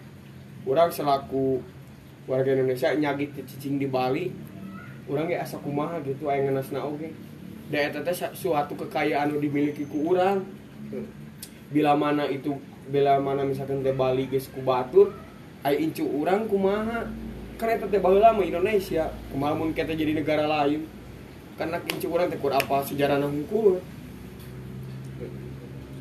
[0.67, 1.59] urang selaku
[2.27, 4.31] warga Indonesia nyagit cicing di Bali
[5.07, 7.15] urang ge asa kumaha gitu aya ngeunasna oge.
[7.71, 10.43] Da eta teh suatu kekayaan nu dimiliki ku urang.
[11.71, 12.55] Bila mana itu
[12.91, 15.15] bila mana misalkan teh Bali geus ku batur
[15.63, 17.07] ai incu urang kumaha?
[17.59, 19.11] Kan eta teh baheula mah Indonesia.
[19.31, 20.87] Kumaha mun kita jadi negara lain
[21.57, 22.85] karena incu urang teh kur apa?
[22.85, 23.81] Sejarahna hungkul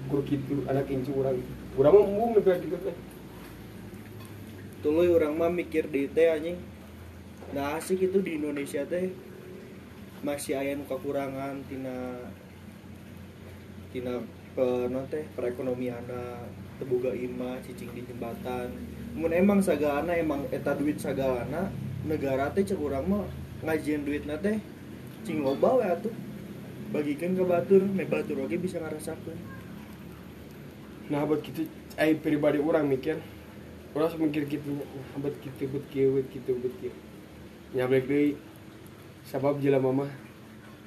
[0.05, 1.39] kur kitu anak incu urang
[1.79, 2.95] urang mah umum kayak gitu teh
[4.85, 6.61] tuluy orang mah mikir di teh anjing.
[7.57, 9.09] Nah asik itu di Indonesia teh.
[10.21, 12.17] Masih aya nu kekurangan tina
[13.89, 14.21] tina
[14.53, 14.67] pe
[15.09, 16.05] teh perekonomian
[16.77, 18.69] tebuga ima cicing di jembatan.
[19.17, 21.73] Mun emang sagana emang eta duit sagana
[22.05, 23.25] negara teh cek urang mah
[23.65, 24.61] ngajian duitna teh
[25.25, 26.13] cing loba we atuh.
[26.93, 29.35] Bagikan ke batur me batur oge bisa ngarasakeun.
[31.09, 31.65] Nah buat gitu
[31.97, 33.19] ai pribadi orang mikir
[33.97, 36.93] orang mikir gitu nah buat gitu buat kieu buat gitu buat kieu.
[37.75, 38.39] Nya balik deui
[39.27, 40.11] sabab jelema mah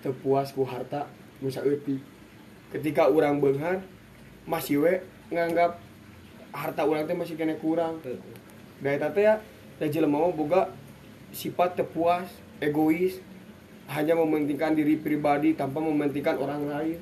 [0.01, 1.11] teu puas ku harta
[1.42, 2.01] nu saeutik
[2.70, 3.83] ketika orang beunghar
[4.46, 5.03] masih we
[5.35, 5.83] nganggap
[6.55, 8.01] harta orang teh masih kena kurang.
[8.81, 9.42] Eta teh ya
[9.77, 10.72] da jelema mah boga
[11.35, 12.31] sifat teu puas
[12.64, 13.20] egois
[13.88, 17.01] hanya mementingkan diri pribadi tanpa mementingkan orang lain.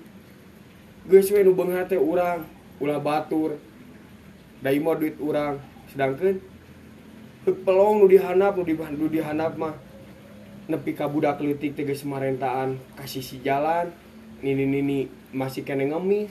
[1.07, 2.47] Geus we nu beunghar teh urang
[2.79, 3.59] ulah batur
[4.63, 5.59] da imah duit urang.
[5.91, 6.39] Sedangkan
[7.47, 9.75] pelong nu dihanap di nu dihanap mah
[10.67, 13.91] nepi ka budak leutik teh geus marentaan kasih si jalan
[14.43, 16.31] nini nini masih kene ngemis.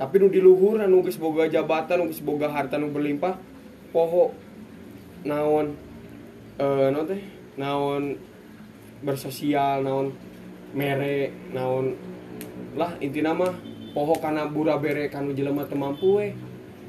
[0.00, 3.36] Tapi nu di luhur nu geus boga jabatan nu geus boga harta nu berlimpah
[3.92, 4.32] poho
[5.28, 5.76] naon
[6.56, 7.20] eh naon teh
[7.60, 8.31] naon
[9.02, 10.14] bersosial naon
[10.72, 11.98] mere naon
[12.78, 13.52] lah intina mah
[13.92, 16.32] poho kana bura bere kanu jelema teu mampu we.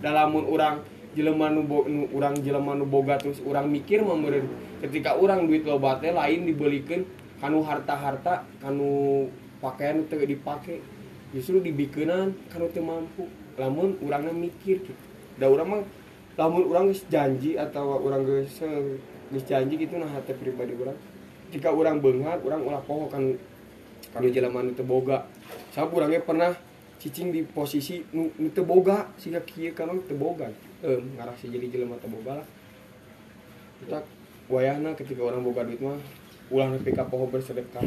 [0.04, 0.84] Dalamun urang
[1.16, 1.64] jelema nu,
[2.12, 4.48] urang jelema nu boga terus urang mikir mah meureun
[4.84, 7.08] ketika urang duit loba teh lain dibelikeun
[7.40, 9.28] kanu harta-harta kanu
[9.64, 10.84] pakaian teu dipake
[11.32, 13.28] justru dibikeunan kanu teu mampu.
[13.54, 15.04] Lamun urangna mikir gitu.
[15.40, 15.84] Da mah
[16.38, 18.60] lamun geus janji atau urang geus
[19.30, 20.98] geus janji gitu nah hati pribadi urang
[21.54, 23.22] jika urang beunghar urang ulah poho kan
[24.10, 25.30] kanu jelema nu teu boga
[25.70, 26.58] sabab urang ge pernah
[26.98, 28.34] cicing di posisi nu,
[28.66, 30.50] boga siga kieu kan teu boga
[30.82, 32.48] em ngarah si jadi jelema teu boga lah.
[33.84, 34.00] Kita
[34.50, 36.02] wayahna ketika orang boga duit mah
[36.50, 37.86] ulah nepi ka poho bersedekah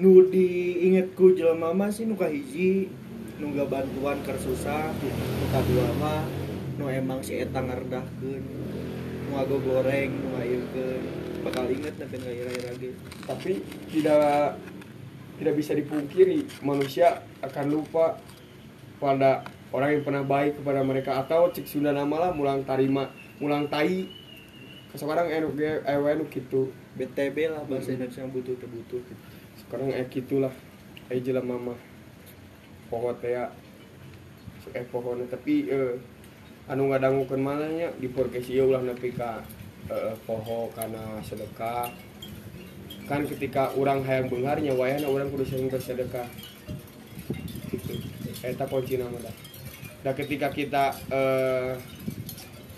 [0.00, 2.88] nu diingetku jelema mah sih nu kahiji
[3.36, 6.24] nu bantuan keur susah nu kadua mah
[6.80, 8.81] nu emang si eta ngardahkeun
[9.32, 11.02] nu ago goreng nu ngayeukeun
[11.40, 12.92] bakal inget nanti ngaira-ira ge
[13.24, 14.60] tapi tidak
[15.40, 18.20] tidak bisa dipungkiri manusia akan lupa
[19.02, 19.42] pada
[19.74, 21.18] orang yang pernah baik kepada mereka.
[21.18, 23.10] Atau cek Sunda nama lah mulang tarima
[23.42, 24.06] mulang tai.
[24.94, 26.70] Sekarang enu ge enu gitu.
[26.92, 29.00] BTB lah bahasa Indonesia yang butuh terbutuh.
[29.00, 29.22] Gitu.
[29.64, 30.52] sekarang eh gitulah.
[31.08, 31.74] Eh jelas mama.
[32.92, 33.48] Pohon teh ya
[34.76, 35.96] eh pohon tapi eh
[36.70, 39.42] anu ngadangukeun mananya di podcast ieu ulah nepi ka
[39.90, 41.90] eh, poho kana sedekah.
[43.10, 46.28] Kan ketika orang hayang beunghar nya wayahna urang kudu sering bersedekah.
[47.66, 47.98] Gitu.
[48.46, 49.34] Eta kunci nama dah.
[50.06, 51.74] Dan ketika kita eh,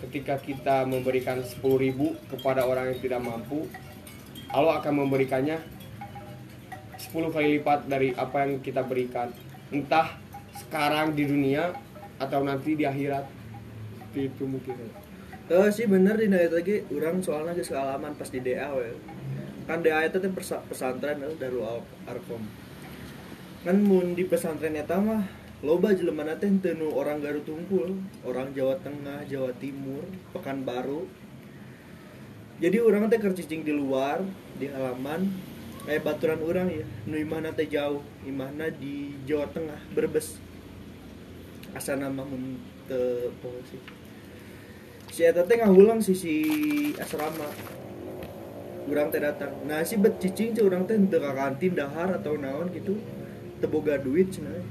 [0.08, 1.64] ketika kita memberikan 10.000
[2.28, 3.64] kepada orang yang tidak mampu
[4.52, 5.56] Allah akan memberikannya
[7.00, 9.28] 10 kali lipat dari apa yang kita berikan.
[9.68, 10.16] Entah
[10.56, 11.74] sekarang di dunia
[12.20, 13.43] atau nanti di akhirat
[14.16, 14.74] itu mungkin
[15.44, 18.96] Eh sih bener di itu lagi orang soalnya ke sekalaman pas di DA we.
[19.68, 22.40] Kan DA itu persa- pesantren Darul Ar- Arkom.
[23.60, 25.20] Kan mun di pesantren eta mah
[25.60, 27.92] loba jelema teh teu nu orang Garut tungkul,
[28.24, 31.04] orang Jawa Tengah, Jawa Timur, Pekanbaru.
[32.64, 34.24] Jadi orang teh keur cicing di luar,
[34.56, 35.28] di halaman
[35.84, 40.40] eh baturan orang ya, nu imahna teh jauh, imahna di Jawa Tengah, Brebes.
[41.76, 42.56] Asana mah mun
[42.88, 43.28] teu
[45.10, 46.34] si eta teh ngahulang si si
[46.96, 47.48] asrama.
[48.84, 49.52] Urang teh datang.
[49.64, 52.96] Nah si bet cicing teh urang teh teu ka kantin dahar atau naon gitu
[53.60, 54.62] teu boga duit cenah.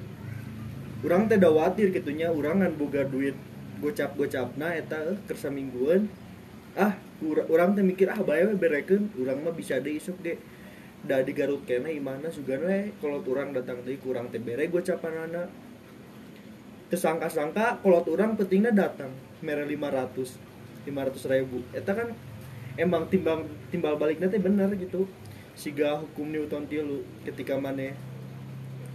[1.04, 3.36] Urang teh dawatir gitunya urang ngan boga duit
[3.84, 6.08] gocap-gocapna eta eh, keur saminggueun
[6.80, 10.39] ah ura- urang teh mikir ah bae we berekeun mah bisa deui isuk ge
[11.04, 12.63] da di Garut kene imahna sugan
[13.04, 15.52] kalau urang datang deui kurang teh bere gocapanana
[16.93, 19.10] tersangka-sangka kalau orang pentingnya datang.
[19.41, 20.38] Merah 500
[20.86, 21.65] 500 ribu.
[21.73, 22.13] Eta kan
[22.77, 25.10] emang timbang timbal baliknya teh bener gitu.
[25.58, 27.97] Siga hukum Newton tilu ketika mana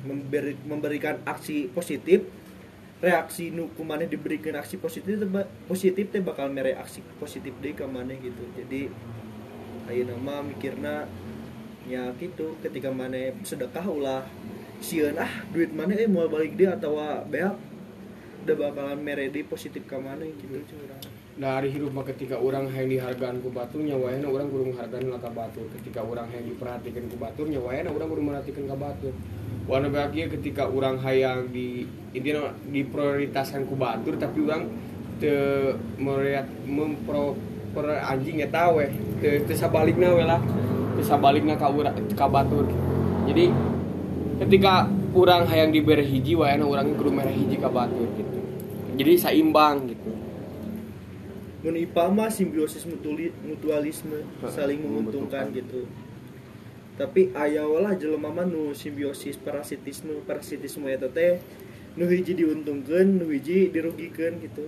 [0.07, 2.23] memberi, memberikan aksi positif
[2.99, 7.51] reaksi nu ku maneh diberikan aksi positif teh ba- positif teh bakal mere aksi positif
[7.59, 8.47] deh ke maneh gitu.
[8.55, 8.91] Jadi
[9.91, 11.11] ayo nama mikirna
[11.89, 14.23] ya gitu ketika mana sedekah ulah
[14.79, 17.68] sieun ah duit mana eh mau balik dia atau beak
[18.49, 22.91] udah bakalan mere di positif ke mana gitu curang dari hidup mah ketika orang yang
[22.91, 25.71] dihargaan ku baturnya wayana orang kudu menghargaan lah ka batur.
[25.71, 29.15] Ketika orang yang diperhatikan ku baturnya wayana orang kudu merhatikan ka batur.
[29.71, 34.67] Warna bahagia ketika orang hayang di intinya diprioritaskan ku batur tapi orang
[35.23, 35.31] te
[36.03, 37.39] melihat mempro
[37.71, 38.91] per anjing ya tahu eh
[39.23, 40.43] te, te sabalikna we lah.
[40.99, 42.67] Te sabalikna ka urang ka batur.
[43.31, 43.47] Jadi
[44.43, 48.38] ketika orang hayang diberi hiji wayana orang kudu mere hiji ka batur gitu
[48.99, 50.11] jadi seimbang gitu.
[51.63, 55.87] Mun IPA mah simbiosis mutuali- mutualisme saling menguntungkan gitu.
[56.99, 61.39] Tapi aya lah jelema mah nu simbiosis parasitisme parasitisme eta teh
[61.95, 64.67] nu hiji diuntungkeun nu hiji dirugikeun gitu.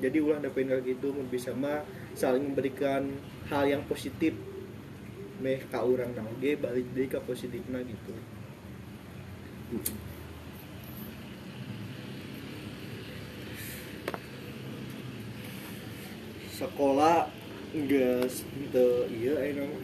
[0.00, 1.84] Jadi ulah dapein kayak gitu mun bisa mah
[2.16, 3.12] saling memberikan
[3.52, 4.32] hal yang positif.
[5.44, 8.16] Meh ka urang na balik deui ka positifna gitu
[16.64, 17.28] sekolah
[18.72, 19.76] teu ieu aya nama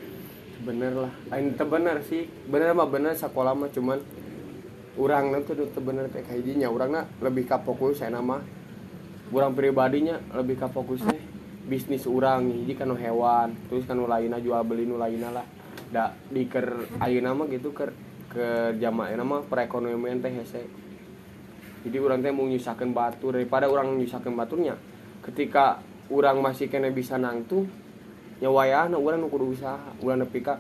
[0.61, 1.13] bener lah.
[1.29, 2.25] Teu bener sih.
[2.49, 4.01] Bener mah bener sekolah mah cuman
[4.97, 8.41] urang tuh teu bener teh kayak urangna lebih ka fokus saya nama
[9.31, 11.17] urang pribadinya lebih ka fokusnya
[11.71, 15.47] bisnis urang hiji kanu hewan terus kanu lainna jual beli nu lainna lah.
[15.91, 17.91] Da di ker ayeuna mah gitu ker
[18.31, 20.31] ke jamaah mah perekonomian teh
[21.81, 23.35] jadi orang teh mau nyusakeun batur.
[23.41, 24.77] Daripada orang nyusakeun baturnya
[25.25, 27.65] ketika orang masih kena bisa nangtu
[28.43, 30.59] nyawayana orang kudu usaha urang nepi ka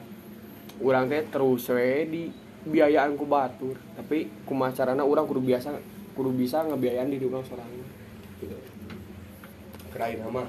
[0.78, 2.22] urang teh terus we di
[2.70, 5.74] biayaan ku batur tapi kumaha carana urang kudu biasa
[6.14, 7.88] kudu bisa ngebiayaan diri urang sorangan
[8.40, 8.56] gitu
[9.90, 10.46] kerain mah.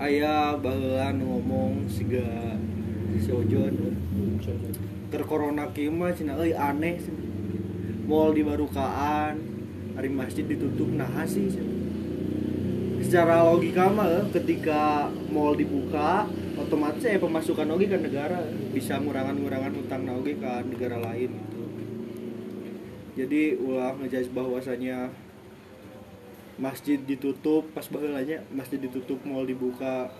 [0.00, 2.24] Aya baheula nu ngomong siga
[3.20, 3.76] si Ojon.
[5.92, 6.96] Mah cenah euy aneh.
[6.96, 7.28] Cenah.
[8.10, 9.59] Mall di Barukaan,
[9.96, 11.50] hari masjid ditutup nah sih.
[13.00, 20.06] Secara logika mah ketika mall dibuka otomatis ya pemasukan oge ke negara bisa ngurangan-ngurangan hutang
[20.06, 21.62] na oge ke negara lain gitu.
[23.18, 25.10] Jadi ulah ngejudge bahwasanya
[26.60, 30.12] masjid ditutup pas baheulanya masjid ditutup mall dibuka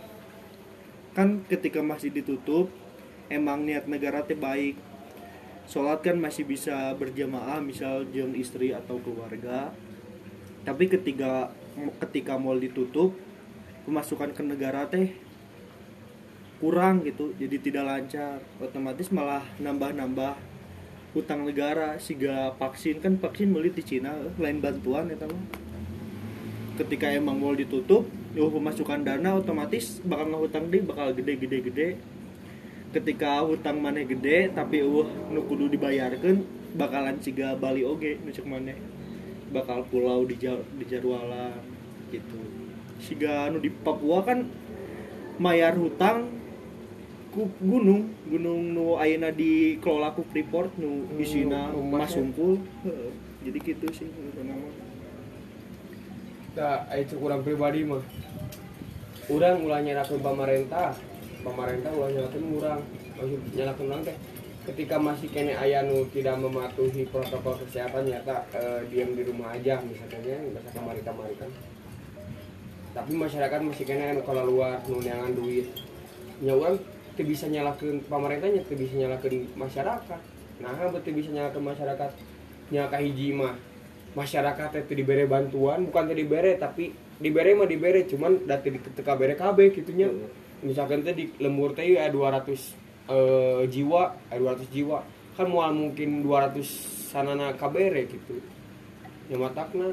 [1.13, 2.73] kan ketika masjid ditutup
[3.29, 4.81] emang niat negara teh baik
[5.71, 9.71] sholat kan masih bisa berjamaah misal jeung istri atau keluarga.
[10.67, 11.55] Tapi ketika
[12.03, 13.15] ketika mall ditutup
[13.87, 15.15] pemasukan ke negara teh
[16.59, 18.43] kurang gitu jadi tidak lancar.
[18.59, 20.35] Otomatis malah nambah-nambah
[21.15, 22.03] hutang negara.
[22.03, 25.45] Siga vaksin kan vaksin beli di Cina eh, lain bantuan ya mah.
[26.83, 31.89] Ketika emang mall ditutup yo pemasukan dana otomatis bakal ngehutang deh bakal gede gede gede
[32.91, 36.43] ketika hutang maneh gede tapi uh nu kudu dibayarkan
[36.75, 38.79] bakalan ciga Bali oge nu cek maneh.
[39.51, 41.59] Bakal pulau di Ja- di Jarwalan
[42.11, 42.39] gitu.
[43.03, 44.47] Siga nu di Papua kan
[45.41, 46.31] mayar hutang
[47.31, 52.03] ku gunung gunung nu ayeuna dikelola ku Freeport nu isina rumahnya.
[52.03, 53.11] mas sungkul Heeh.
[53.47, 54.11] jadi gitu sih
[54.43, 54.67] nama
[56.51, 58.03] tak itu kurang pribadi mah.
[59.31, 60.91] Orang ulah nyalakan pemerintah
[61.41, 62.43] pemerintah ulah nyalakan
[63.17, 64.17] maksud nyalakan orang teh
[64.71, 69.81] ketika masih kene ayah nu tidak mematuhi protokol kesehatan nyata eh, diam di rumah aja
[69.81, 71.49] misalnya bisa kamari kamari kan.
[72.91, 75.67] Tapi masyarakat masih kena anu kalau luar nu neangan duit.
[76.45, 76.55] Nya
[77.17, 80.21] teu bisa nyalakeun pemerintahnya teu bisa nyalakeun masyarakat.
[80.61, 82.11] Nah betul bisa nyalakeun masyarakat.
[82.71, 83.57] Nya kahiji mah
[84.13, 89.39] masyarakat itu dibere bantuan bukan teu dibere tapi dibere mah dibere cuman dati teka bere
[89.39, 90.11] kabeh gitunya
[90.63, 92.51] misalkan teh di lembur teh ya 200
[93.09, 94.03] eh, jiwa
[94.33, 94.99] eh, 200 jiwa.
[95.37, 96.61] Kan mual mungkin 200
[97.11, 98.41] sanana kabere gitu.
[99.31, 99.93] Ya matakna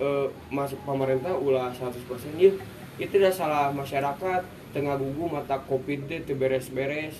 [0.00, 1.92] eh, masuk pemerintah ulah 100%
[2.40, 2.52] ya
[2.96, 4.40] itu tidak salah masyarakat
[4.72, 7.16] tengah gugu mata covid itu beres-beres.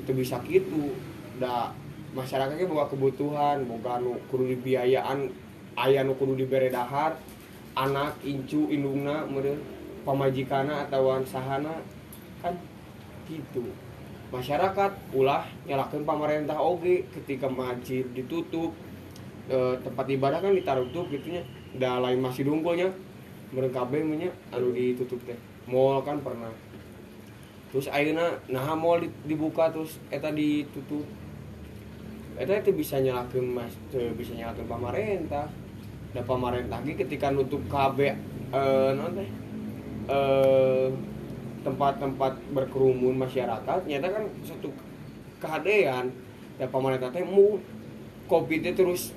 [0.00, 0.96] Itu bisa gitu.
[1.36, 1.72] Da
[2.12, 5.32] masyarakatnya bawa kebutuhan boga nu kudu dibiayaan
[5.80, 7.16] aya nu kudu dibere dahar
[7.72, 9.56] anak incu indungna meureun
[10.02, 11.78] pamajikana atau sahana
[12.42, 12.54] kan
[13.30, 13.70] gitu.
[14.32, 18.72] Masyarakat ulah nyalakan pemerintah oge ketika masjid ditutup
[19.46, 21.44] eh, tempat ibadah kan ditutup gitunya
[21.76, 22.92] da lain masih dungkulnya
[23.52, 25.36] meureun kabeh mah nya anu ditutup teh.
[25.68, 26.50] Mall kan pernah.
[27.70, 31.04] Terus ayeuna nah mall di- dibuka terus eta ditutup.
[32.40, 35.46] Eta itu bisa nyalakeun mas teu bisa nyalakeun pemerintah
[36.12, 37.98] da pemerintah ge ketika nutup KB
[38.52, 39.41] eh naon teh
[40.10, 40.88] eh
[41.62, 44.74] tempat-tempat berkerumun masyarakat nyata kan satu
[45.38, 46.10] kehadean
[46.58, 47.62] da pemerintah teh mu
[48.26, 49.14] covid terus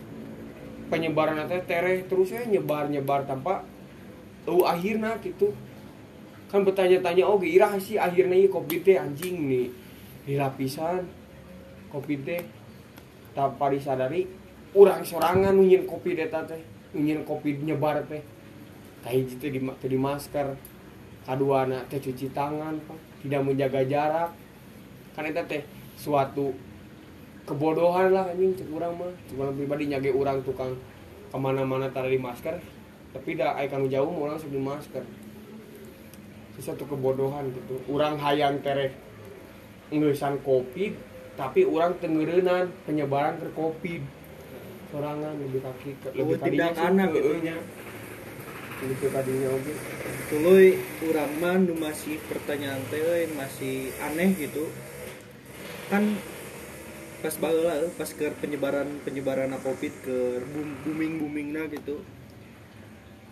[0.93, 3.65] penyebaran teh tereh terus ya nyebar nyebar tanpa
[4.45, 5.57] uh, akhirnya gitu.
[6.53, 9.67] Kan bertanya-tanya oh irah sih akhirnya ini covid teh anjing nih
[10.29, 11.09] di lapisan
[11.89, 12.41] covid teh.
[13.33, 14.29] Tanpa disadari
[14.77, 16.61] urang sorangan nunyin covid teh
[16.93, 18.21] nunyin covid nyebar teh.
[19.01, 20.74] Kayak gitu di, di masker
[21.25, 22.99] kedua anak teh cuci tangan Pak.
[23.25, 24.31] tidak menjaga jarak.
[25.17, 25.65] Kan eta teh
[25.97, 26.53] suatu
[27.49, 29.11] kebodohan lah anjing cek urang mah.
[29.27, 30.77] Cuma pribadi nyage urang tukang
[31.33, 32.61] ke mana-mana taruh di masker.
[33.11, 35.01] Tapi dah aya kanu jauh mau langsung di masker.
[36.53, 37.81] Itu suatu kebodohan gitu.
[37.89, 38.93] Urang hayang tereh
[39.93, 40.93] ngeusan covid
[41.35, 44.01] tapi urang tengeureunnan penyebaran ke covid
[44.89, 47.29] sorangan lebih kaki Oh, lebih kadinya tindak anak gitu
[48.75, 48.95] heueuh nya.
[48.95, 49.73] lebih kadinya oge
[50.25, 54.65] Tuluy urang mah nu masih pertanyaan teh masih aneh gitu.
[55.93, 56.17] Kan
[57.21, 60.41] pas baheula euy, pas ke penyebaran penyebaran Covid ke
[60.81, 62.01] booming boomingna gitu.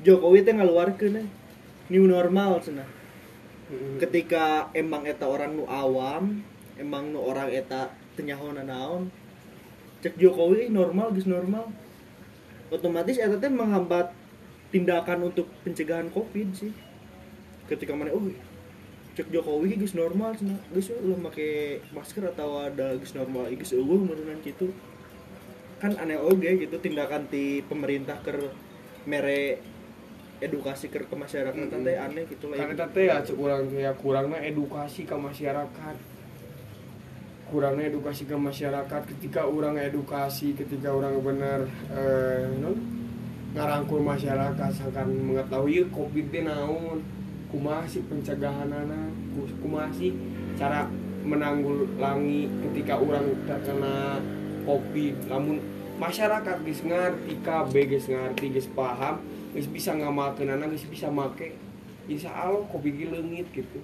[0.06, 1.28] Jokowi teh ngaluarkeun eh,
[1.90, 2.86] new normal cenah.
[3.98, 6.46] Ketika emang eta orang nu awam,
[6.78, 9.10] emang nu orang eta tenyaho naon.
[10.06, 11.74] Cek Jokowi normal geus normal.
[12.70, 14.14] Otomatis eta teh menghambat
[14.74, 16.74] tindakan untuk pencegahan covid sih.
[17.70, 18.26] Ketika mana oh
[19.14, 24.02] cek Jokowi geus normal cenah geus lu make masker atau ada geus normal geus eueuh
[24.02, 24.74] meureunnan kitu.
[25.78, 28.34] Kan aneh oge gitu tindakan ti pemerintah ke
[29.06, 29.62] mere
[30.42, 31.86] edukasi ke ke masyarakat Mm-mm.
[31.86, 32.58] teh aneh gitu lah.
[32.66, 35.96] Karena teh ya cek urang teh ya kurangnya edukasi ke masyarakat.
[37.54, 43.03] Kurangnya edukasi ke masyarakat ketika orang edukasi ketika orang benar eh, non,
[43.54, 47.06] ngarangkul masyarakat akan mengetahui covid teh naon
[47.54, 50.10] kumaha sih pencegahanana ku- kumaha sih
[50.58, 50.90] cara
[51.24, 54.18] menanggulangi ketika orang terkena
[54.66, 55.16] covid?
[55.30, 55.62] Namun
[56.02, 59.22] masyarakat geus ngarti kabeh geus ngarti geus paham
[59.54, 61.54] geus bisa ngamalkeunana geus bisa make
[62.10, 63.80] insya Allah covid ge leungit gitu.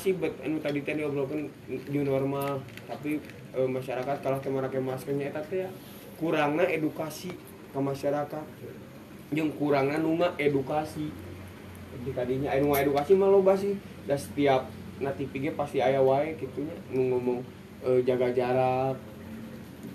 [0.00, 3.20] Sih bet anu tadi teh diobrolkeun new normal tapi
[3.52, 5.70] eh, masyarakat kalah teu make maskernya teh ya
[6.16, 7.28] kurangna edukasi
[7.70, 8.44] ke masyarakat
[9.34, 11.10] jeung kurangna nu edukasi.
[11.96, 13.74] Jadi kadinya anu edukasi mah loba sih.
[14.06, 14.70] Da setiap
[15.02, 17.40] na TV ge pasti aya wae kitunya nu ngomong
[17.84, 18.96] eh, jaga jarak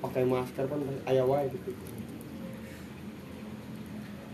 [0.02, 1.72] pakai masker kan aya wae gitu.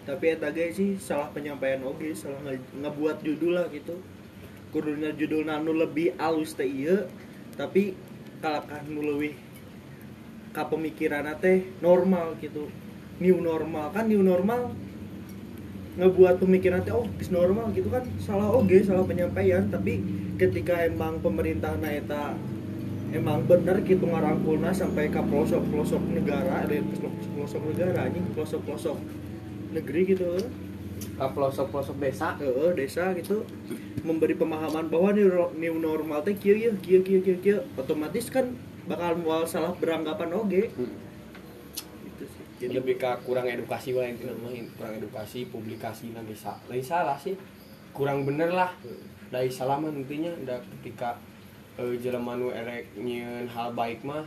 [0.07, 3.99] Tapi eta ge sih salah penyampaian oge salah nge- ngebuat judul lah gitu.
[4.71, 7.07] Kudunya judul nu lebih alus teh ieu
[7.59, 7.97] tapi
[8.39, 9.35] kalahkah nu leuwih
[10.55, 12.71] ka pemikiran teh normal gitu.
[13.17, 14.73] New normal kan new normal
[15.97, 18.05] ngebuat pemikiran teh oh geus normal gitu kan.
[18.21, 19.65] Salah oge salah penyampaian.
[19.67, 20.01] Tapi
[20.37, 22.37] ketika emang pemerintah na eta
[23.11, 28.61] emang bener gitu ngarangkulna sampai ke pelosok pelosok negara ada pelosok pelosok negara anjing pelosok
[28.63, 28.97] pelosok
[29.73, 30.25] negeri gitu.
[31.17, 32.33] Ka pelosok-pelosok desa?
[32.41, 33.45] Heeh, desa gitu.
[34.01, 37.61] Memberi pemahaman bahwa new, normal teh kieu ya kieu kieu kieu kieu.
[37.77, 38.57] Otomatis kan
[38.89, 40.73] bakal mual salah beranggapan oge.
[40.73, 41.06] Gitu sih
[42.57, 44.33] jadi lebih ke kurang edukasi lah intinya
[44.73, 47.37] kurang edukasi publikasi nanti sa lain salah sih.
[47.93, 48.73] Kurang bener lah.
[49.29, 51.21] Dari salaman intinya da ketika
[51.77, 52.97] uh, jelema nu erek
[53.53, 54.25] hal baik mah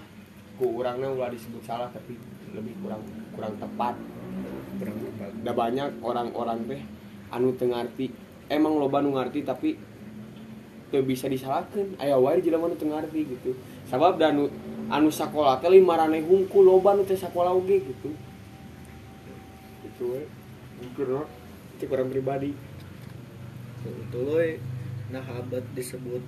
[0.54, 2.14] ku urangna ulah disebut salah tapi
[2.54, 3.02] lebih kurang
[3.34, 3.98] kurang tepat.
[4.78, 5.30] Kurang tepat.
[5.42, 6.82] Ada banyak orang-orang teh
[7.34, 8.14] anu teu ngarti
[8.46, 9.74] emang loba nu ngarti tapi
[10.94, 13.58] teu bisa disalahkan aya wae jelema nu teu ngarti gitu
[13.90, 14.46] sabab dan
[14.86, 18.14] anu, sakola teh lima raneh hungkul loba nu teh sakola oge gitu.
[19.82, 20.22] Gitu we
[20.78, 21.26] mikirna
[21.74, 22.54] itu kurang pribadi.
[24.14, 24.62] Tuloy
[25.10, 26.22] nah abad disebut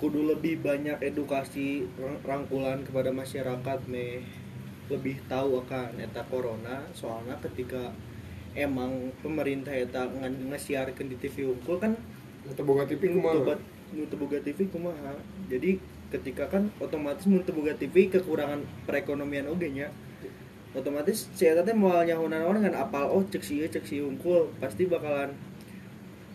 [0.00, 4.24] kudu lebih banyak edukasi rang- rangkulan kepada masyarakat meh.
[4.88, 7.92] Lebih tahu akan eta corona soalnya ketika
[8.56, 10.08] emang pemerintah eta
[10.48, 11.92] ngesiarkeun di TV unggul kan
[12.60, 13.60] boga TV Nutubat
[13.92, 15.16] Nutuboga TV kumaha?
[15.52, 15.76] Jadi
[16.12, 19.88] ketika kan otomatis Nutuboga TV kekurangan perekonomian oge nya.
[20.76, 24.52] Otomatis si eta teh moal nyahunan orang kan apal oh cek si cek si unggul
[24.60, 25.32] pasti bakalan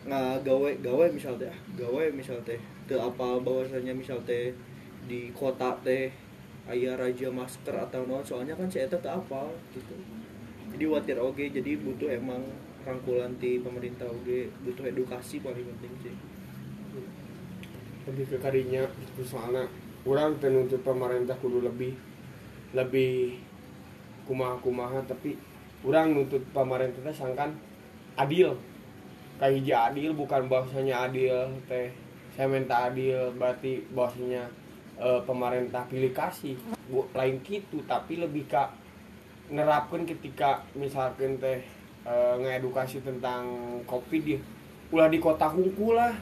[0.06, 4.54] ngagawe gawe misal teh ah, gawe misal teh teu apal bahwasanya misal teh
[5.10, 6.10] di kota teh
[6.70, 9.94] aya raja masker atau non soalnya kan si eta teu apal gitu.
[10.74, 12.44] Jadi watir oge jadi butuh emang
[12.86, 16.14] rangkulan ti pemerintah oge butuh edukasi paling penting sih
[18.08, 19.68] lebih ke kadinya itu soalnya
[20.00, 21.92] kurang menuntut pemerintah kudu lebih
[22.72, 23.36] lebih
[24.24, 25.36] kumaha kumaha tapi
[25.84, 27.52] kurang nuntut pemerintah sangkan
[28.16, 28.56] adil.
[29.38, 31.94] Kayak adil bukan bahwasanya adil teh
[32.34, 34.50] saya minta adil berarti bahwasanya
[34.98, 36.58] eh, pemerintah pilih kasih.
[36.88, 38.64] Bu, lain gitu tapi lebih ke
[39.52, 41.62] nerapkan ketika misalkan teh
[42.04, 43.46] eh, ngedukasi tentang
[43.86, 44.40] covid dia.
[44.88, 46.16] Ulah di kota hungkul lah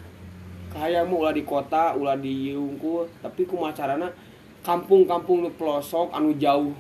[0.77, 4.13] kayak mau ulah di kota ulah di hungkul tapi kumaha carana
[4.61, 6.77] kampung-kampung nu pelosok anu jauh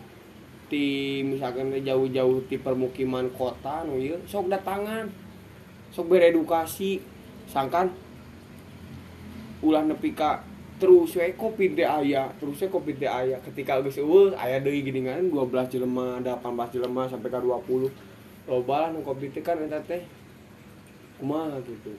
[0.68, 5.08] ti misalkan jauh-jauh ti permukiman kota nu ieu sok datangan
[5.96, 7.00] sok beredukasi.
[7.46, 7.88] Sangkan
[9.62, 10.42] ulah nepi ka
[10.76, 13.38] terus we covid teh aya terus we covid teh aya.
[13.40, 18.88] Ketika geus eueuh aya deui geuningan 12 jelema 18 jelema sampai ka 20 loba lah
[18.92, 20.02] nu covid teh kan eta teh
[21.22, 21.94] kumaha gitu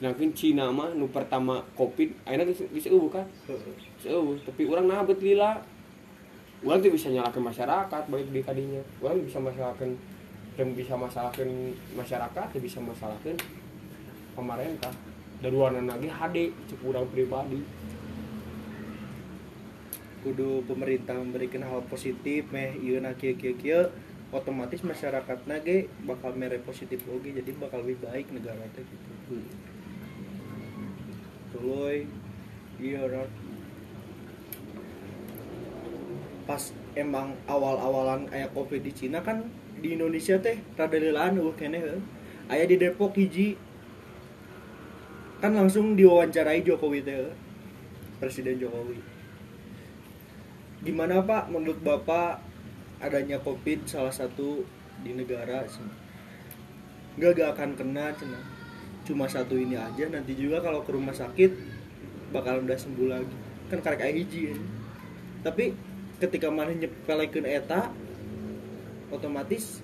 [0.00, 3.28] sedangkan Cina mah nu pertama covid ayeuna geus geus eueuh kan?
[4.00, 4.40] Eueuh.
[4.48, 5.60] Tapi urang nah bet lila.
[6.64, 8.80] Urang teh bisa nyalakeun masyarakat baik di kadinya.
[9.04, 9.92] Urang bisa masalahkeun
[10.56, 13.36] dan bisa masalahkeun masyarakat teu bisa masalahkeun
[14.32, 14.92] pemerintah.
[15.44, 17.60] Daruanan lagi HD cek urang pribadi.
[20.24, 23.84] Kudu pemerintah memberikan hal positif meh ieu na kieu kieu kieu
[24.32, 29.42] otomatis masyarakat ge bakal mere positif oge jadi bakal lebih baik negara teh gitu
[31.60, 32.08] tuloy
[32.80, 33.28] iya Rod.
[36.48, 39.46] pas emang awal-awalan aya covid di Cina kan
[39.78, 42.00] di Indonesia teh rada leulaan eueuh keneh heuh.
[42.50, 43.54] aya di Depok hiji
[45.38, 47.32] kan langsung diwawancarai Jokowi teh.
[48.20, 49.20] Presiden Jokowi
[50.80, 52.40] gimana Pak menurut Bapak
[53.04, 54.64] adanya Covid salah satu
[55.04, 55.64] di negara?
[57.20, 58.40] Nggak gak akan kena cina.
[59.06, 61.50] Cuma satu ini aja nanti juga kalau ke rumah sakit
[62.30, 63.36] bakal udah sembuh lagi.
[63.72, 64.56] Kan karek aya hiji ya.
[65.46, 65.72] Tapi
[66.20, 67.90] ketika mana nyepelekeun eta
[69.08, 69.80] otomatis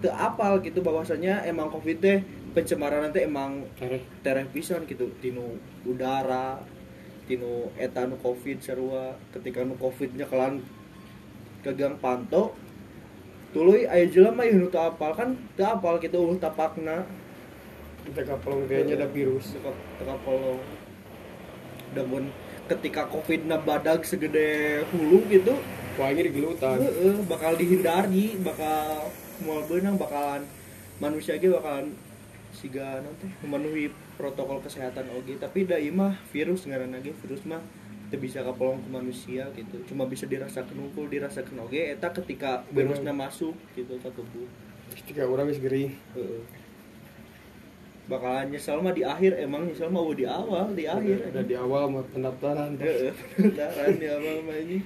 [0.00, 2.18] teu apal gitu bahwasanya emang Covid teh
[2.56, 4.00] pencemaran nanti emang Tereh.
[4.24, 6.64] tereh pisan gitu tinu udara
[7.28, 10.64] tinu eta nu covid sarua ketika nu covidnya kelan
[11.60, 12.56] kegang panto
[13.52, 17.04] tuluy aya jelema ieu nu apal kan teu apal gitu uh tapakna
[18.06, 19.52] kita kapalong teh ada virus.
[19.54, 20.62] Teka teka polong
[21.94, 22.24] dan mun
[22.66, 25.54] ketika covid na badag segede hulu gitu
[25.96, 26.82] wah ini digelutan.
[26.82, 29.08] heeh bakal dihindari bakal
[29.40, 30.42] moal beunang bakalan
[30.98, 31.94] manusia ge bakalan
[32.56, 35.36] siga nanti memenuhi protokol kesehatan oge.
[35.36, 37.60] Tapi da ieu mah virus ngaranna ge virus mah
[38.08, 39.76] teu bisa kapolong ke manusia gitu.
[39.92, 44.48] Cuma bisa dirasakan unggul dirasakan oge eta ketika virusnya masuk gitu ke tubuh.
[44.96, 46.65] Ketika orang geus geuring Heeh.
[48.06, 51.34] Bakalan nyesel mah di akhir emang nyesel mah di awal di akhir.
[51.34, 52.78] udah di awal mah pendaftaran.
[52.78, 54.82] Pendaftaran di awal mah anjing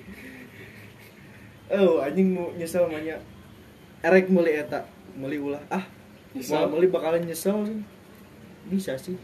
[1.70, 3.20] oh anjing mau nyesel mah nya.
[4.00, 4.88] Erek meuli eta
[5.20, 5.60] meuli ulah.
[5.68, 5.84] Ah
[6.32, 6.64] Nyesel.
[6.72, 7.84] mau bakalan nyesel
[8.72, 9.20] bisa sih.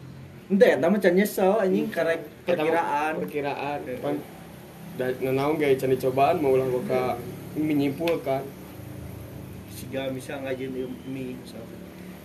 [0.52, 3.12] Ente eta mah can nyesel anjing karek perkiraan.
[3.24, 3.78] perkiraan.
[3.80, 4.00] Heeh.
[4.04, 4.20] pan
[5.00, 7.16] da nanaon gaya can dicobaan mau ulah ka
[7.56, 8.44] menyimpulkan
[9.72, 10.72] siga bisa ngajin
[11.08, 11.75] mie misalkan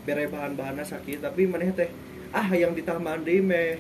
[0.02, 1.90] bere bahan-bahannya sakit tapi maneh teh
[2.32, 3.78] ah yang ditambahan deui meh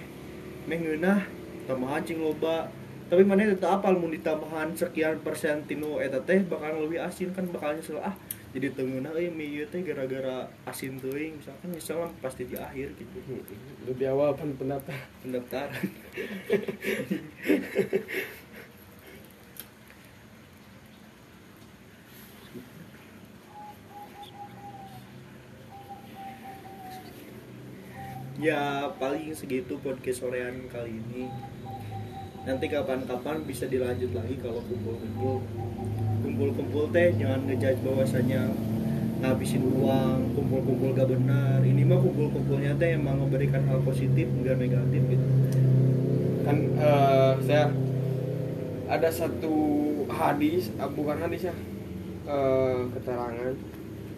[0.67, 1.25] meh ngeunah
[1.65, 2.69] tambahan cing loba.
[3.11, 7.43] Tapi mana tetap apal mun ditambahan sekian persen tinu eta teh bakal lebih asin kan
[7.51, 8.15] bakal nyesel ah
[8.55, 13.19] jadi temenah euy mie teh gara-gara asin teuing misalkan nyesel mah pasti di akhir gitu.
[13.83, 15.75] Lebih awal pendaftar pendaftaran
[28.41, 31.29] ya paling segitu podcast sorean kali ini.
[32.41, 35.45] Nanti kapan-kapan bisa dilanjut lagi kalau kumpul-kumpul.
[36.25, 38.49] Kumpul-kumpul teh jangan ngejudge bahwasanya
[39.21, 41.61] ngabisin uang kumpul-kumpul gak benar.
[41.61, 45.27] Ini mah kumpul-kumpulnya teh emang memberikan hal positif enggak negatif gitu.
[46.41, 47.69] Kan eh, saya
[48.89, 49.53] ada satu
[50.09, 51.55] hadis ah, bukan hadis ya
[52.25, 53.53] eh, keterangan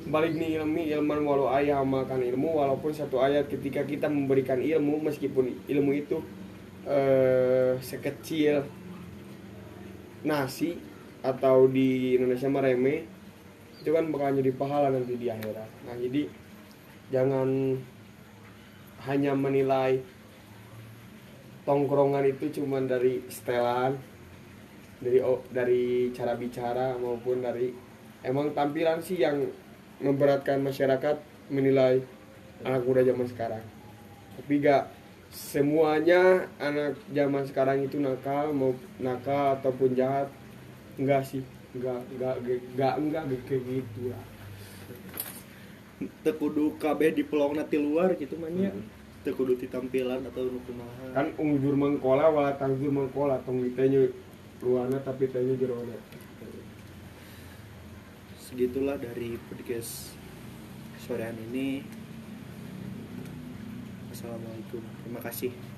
[0.04, 4.99] balik nih ilmi ilman walau ayah amalkan ilmu walaupun satu ayat ketika kita memberikan ilmu
[4.99, 6.20] meskipun ilmu itu
[6.88, 8.68] eh, sekecil
[10.24, 10.76] nasi
[11.24, 12.99] atau di Indonesia mah remeh
[13.80, 15.70] itu kan bakal jadi pahala nanti di akhirat.
[15.88, 16.28] Nah jadi
[17.12, 17.76] jangan
[19.04, 19.99] hanya menilai
[21.68, 23.95] tongkrongan itu cuma dari setelan
[25.04, 27.72] dari o- dari cara bicara maupun dari
[28.24, 29.43] emang tampilan sih yang
[30.04, 31.16] memberatkan masyarakat
[31.47, 32.04] menilai
[32.68, 33.64] anak muda zaman sekarang.
[34.36, 34.91] Tapi gak
[35.34, 40.28] semuanya anak zaman sekarang itu nakal mau nakal ataupun jahat
[40.99, 41.41] enggak sih.
[41.74, 44.24] Enggak enggak enggak enggak, enggak kayak gitu lah.
[46.22, 48.76] Teu kudu kabeh di pelong ti luar gitu mah nya
[49.24, 51.16] teu kudu di tampilan atau nu kumaha?
[51.16, 54.04] Kan ungjur mengkola wala tangjur mengkola tong ditanya
[54.64, 55.95] luarnya tapi tanya jerona
[58.54, 60.14] segitulah dari podcast
[61.01, 61.82] sorean ini.
[64.14, 64.78] Assalamualaikum.
[65.01, 65.72] Terima kasih